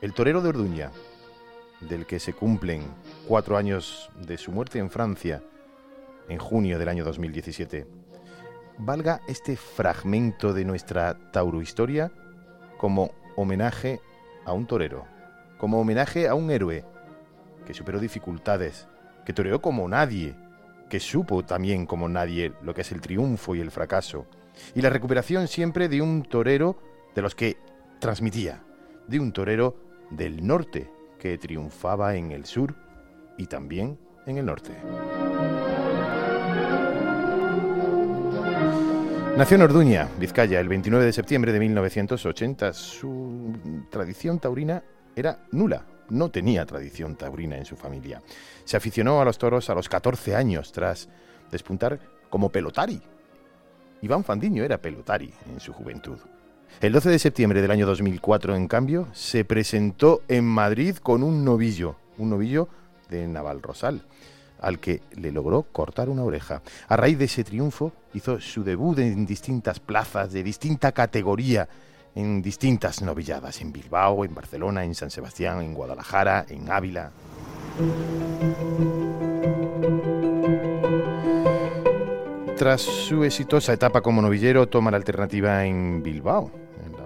[0.00, 0.90] el torero de Orduña,
[1.88, 2.82] del que se cumplen
[3.26, 5.42] cuatro años de su muerte en Francia
[6.28, 7.86] en junio del año 2017.
[8.78, 12.10] Valga este fragmento de nuestra taurohistoria
[12.78, 14.00] como homenaje
[14.44, 15.06] a un torero,
[15.58, 16.84] como homenaje a un héroe
[17.66, 18.88] que superó dificultades,
[19.24, 20.34] que toreó como nadie,
[20.88, 24.26] que supo también como nadie lo que es el triunfo y el fracaso,
[24.74, 26.78] y la recuperación siempre de un torero
[27.14, 27.56] de los que
[28.00, 28.62] transmitía,
[29.06, 29.76] de un torero
[30.10, 30.90] del norte
[31.24, 32.74] que triunfaba en el sur
[33.38, 34.72] y también en el norte.
[39.34, 42.74] Nació en Orduña, Vizcaya, el 29 de septiembre de 1980.
[42.74, 43.54] Su
[43.90, 44.84] tradición taurina
[45.16, 48.20] era nula, no tenía tradición taurina en su familia.
[48.66, 51.08] Se aficionó a los toros a los 14 años tras
[51.50, 53.00] despuntar como pelotari
[54.02, 56.18] Iván Fandiño era pelotari en su juventud.
[56.80, 61.44] El 12 de septiembre del año 2004, en cambio, se presentó en Madrid con un
[61.44, 62.68] novillo, un novillo
[63.08, 64.02] de Navalrosal,
[64.60, 66.62] al que le logró cortar una oreja.
[66.88, 71.68] A raíz de ese triunfo, hizo su debut en distintas plazas de distinta categoría,
[72.14, 77.12] en distintas novilladas, en Bilbao, en Barcelona, en San Sebastián, en Guadalajara, en Ávila.
[82.56, 86.50] Tras su exitosa etapa como novillero, toma la alternativa en Bilbao,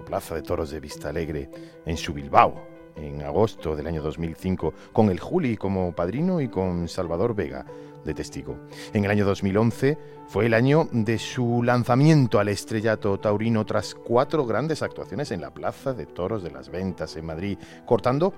[0.09, 1.51] Plaza de Toros de Vista Alegre,
[1.85, 2.63] en su Bilbao,
[2.95, 7.63] en agosto del año 2005, con el Juli como padrino y con Salvador Vega
[8.03, 8.57] de testigo.
[8.91, 14.47] En el año 2011 fue el año de su lanzamiento al estrellato taurino tras cuatro
[14.47, 18.33] grandes actuaciones en la Plaza de Toros de las Ventas en Madrid, cortando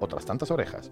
[0.00, 0.90] otras tantas orejas.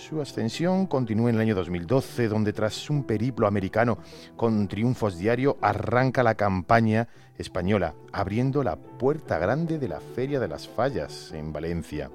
[0.00, 3.98] Su ascensión continúa en el año 2012, donde tras un periplo americano
[4.34, 10.48] con triunfos diario arranca la campaña española, abriendo la puerta grande de la Feria de
[10.48, 12.10] las Fallas en Valencia.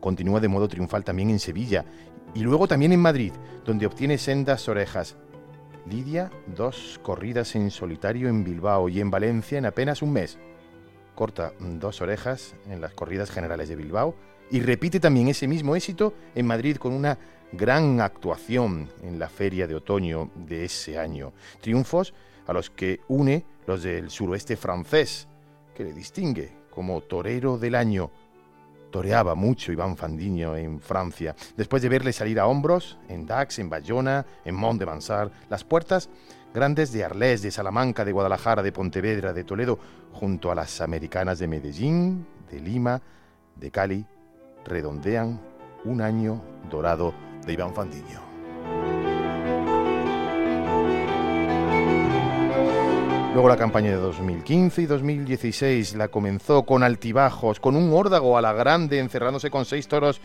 [0.00, 1.84] Continúa de modo triunfal también en Sevilla
[2.34, 3.32] y luego también en Madrid,
[3.64, 5.16] donde obtiene sendas orejas.
[5.88, 10.36] Lidia dos corridas en solitario en Bilbao y en Valencia en apenas un mes.
[11.14, 14.16] Corta dos orejas en las corridas generales de Bilbao
[14.50, 17.16] y repite también ese mismo éxito en Madrid con una
[17.52, 21.32] gran actuación en la feria de otoño de ese año.
[21.60, 22.12] Triunfos
[22.46, 25.28] a los que une los del suroeste francés,
[25.74, 28.10] que le distingue como torero del año.
[28.90, 33.70] Toreaba mucho Iván Fandiño en Francia, después de verle salir a hombros en Dax, en
[33.70, 36.08] Bayona, en Mont de Mansart, las puertas
[36.52, 39.78] grandes de Arles, de Salamanca, de Guadalajara, de Pontevedra, de Toledo,
[40.12, 43.00] junto a las americanas de Medellín, de Lima,
[43.54, 44.04] de Cali
[44.64, 45.40] redondean
[45.84, 47.14] un año dorado
[47.46, 48.20] de Iván Fandiño.
[53.32, 58.42] Luego la campaña de 2015 y 2016 la comenzó con altibajos, con un órdago a
[58.42, 60.20] la grande encerrándose con seis toros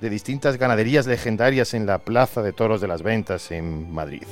[0.00, 4.24] de distintas ganaderías legendarias en la Plaza de Toros de las Ventas en Madrid.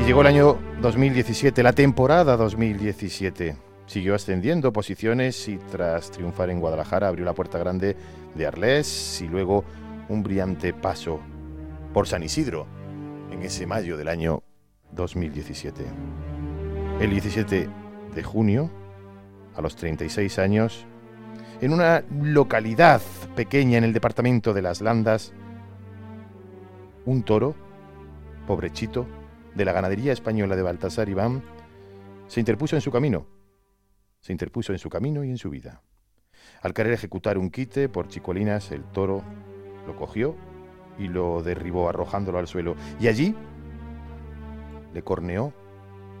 [0.00, 6.60] Y llegó el año 2017, la temporada 2017 Siguió ascendiendo posiciones y tras triunfar en
[6.60, 7.96] Guadalajara abrió la puerta grande
[8.34, 9.64] de Arles y luego
[10.08, 11.20] un brillante paso
[11.92, 12.66] por San Isidro
[13.30, 14.42] en ese mayo del año
[14.92, 15.84] 2017.
[17.00, 17.68] El 17
[18.14, 18.70] de junio,
[19.54, 20.86] a los 36 años,
[21.60, 23.02] en una localidad
[23.36, 25.32] pequeña en el departamento de Las Landas,
[27.04, 27.54] un toro,
[28.46, 29.06] pobrechito,
[29.54, 31.42] de la ganadería española de Baltasar Iván,
[32.26, 33.33] se interpuso en su camino
[34.24, 35.82] se interpuso en su camino y en su vida.
[36.62, 39.22] Al querer ejecutar un quite por chicolinas, el toro
[39.86, 40.34] lo cogió
[40.98, 42.74] y lo derribó arrojándolo al suelo.
[42.98, 43.34] Y allí
[44.94, 45.52] le corneó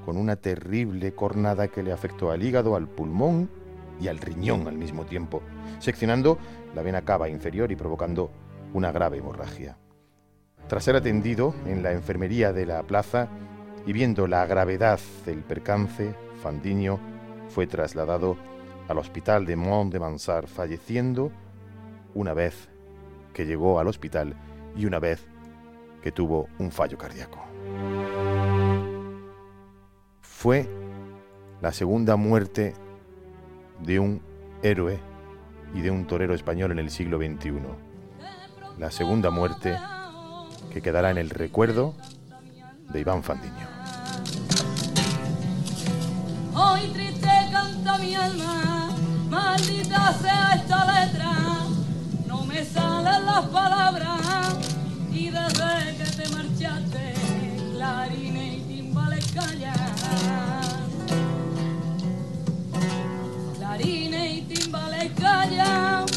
[0.04, 3.48] con una terrible cornada que le afectó al hígado, al pulmón
[3.98, 5.40] y al riñón al mismo tiempo,
[5.78, 6.36] seccionando
[6.74, 8.30] la vena cava inferior y provocando
[8.74, 9.78] una grave hemorragia.
[10.68, 13.28] Tras ser atendido en la enfermería de la plaza
[13.86, 17.13] y viendo la gravedad del percance, Fandiño
[17.54, 18.36] fue trasladado
[18.88, 21.30] al hospital de Mont de Mansart, falleciendo
[22.12, 22.68] una vez
[23.32, 24.34] que llegó al hospital
[24.76, 25.24] y una vez
[26.02, 27.38] que tuvo un fallo cardíaco.
[30.20, 30.68] Fue
[31.62, 32.74] la segunda muerte
[33.80, 34.20] de un
[34.64, 34.98] héroe
[35.74, 37.52] y de un torero español en el siglo XXI.
[38.78, 39.76] La segunda muerte
[40.72, 41.94] que quedará en el recuerdo
[42.92, 43.73] de Iván Fandiño.
[48.04, 48.90] Mi alma,
[49.30, 51.32] maldita sea esta letra,
[52.26, 54.56] no me salen las palabras
[55.10, 57.14] y desde que te marchaste,
[57.72, 59.94] clarines y timbales callan.
[63.56, 66.13] Clarines y timbales callan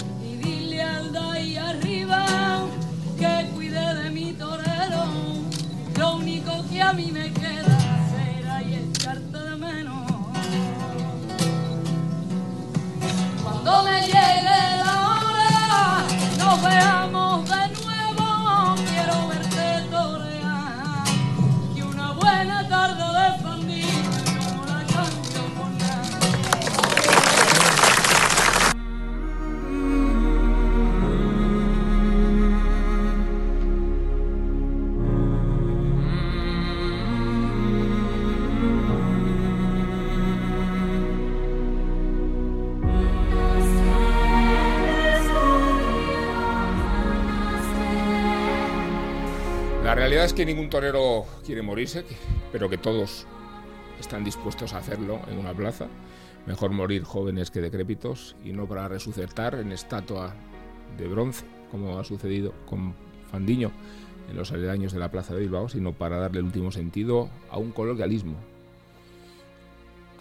[50.07, 52.05] realidad es que ningún torero quiere morirse,
[52.53, 53.27] pero que todos
[53.99, 55.87] están dispuestos a hacerlo en una plaza.
[56.45, 60.33] Mejor morir jóvenes que decrépitos y no para resucitar en estatua
[60.97, 62.95] de bronce, como ha sucedido con
[63.29, 63.73] Fandiño
[64.29, 67.57] en los aledaños de la plaza de Bilbao, sino para darle el último sentido a
[67.57, 68.35] un coloquialismo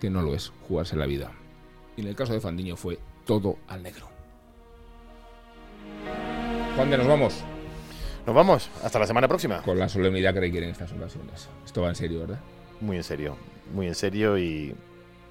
[0.00, 1.30] que no lo es, jugarse la vida.
[1.96, 4.08] Y en el caso de Fandiño fue todo al negro.
[6.74, 7.44] Juan de nos vamos
[8.26, 9.62] Nos vamos, hasta la semana próxima.
[9.62, 11.48] con la solemnidad que requieren estas ocasiones.
[11.64, 12.40] Esto va en serio, ¿verdad?
[12.80, 13.36] Muy en serio,
[13.72, 14.74] muy en serio y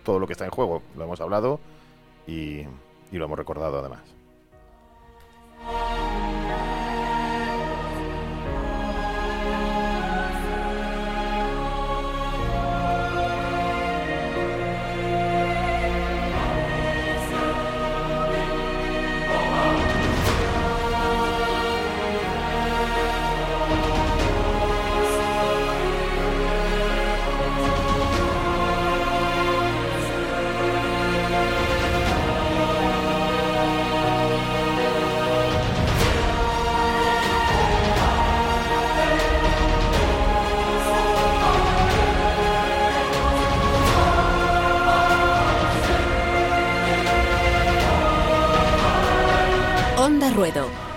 [0.03, 1.59] todo lo que está en juego, lo hemos hablado
[2.25, 2.61] y,
[3.11, 4.14] y lo hemos recordado además.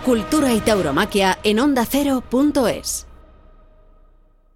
[0.05, 3.08] Cultura y tauromaquia en ondacero.es.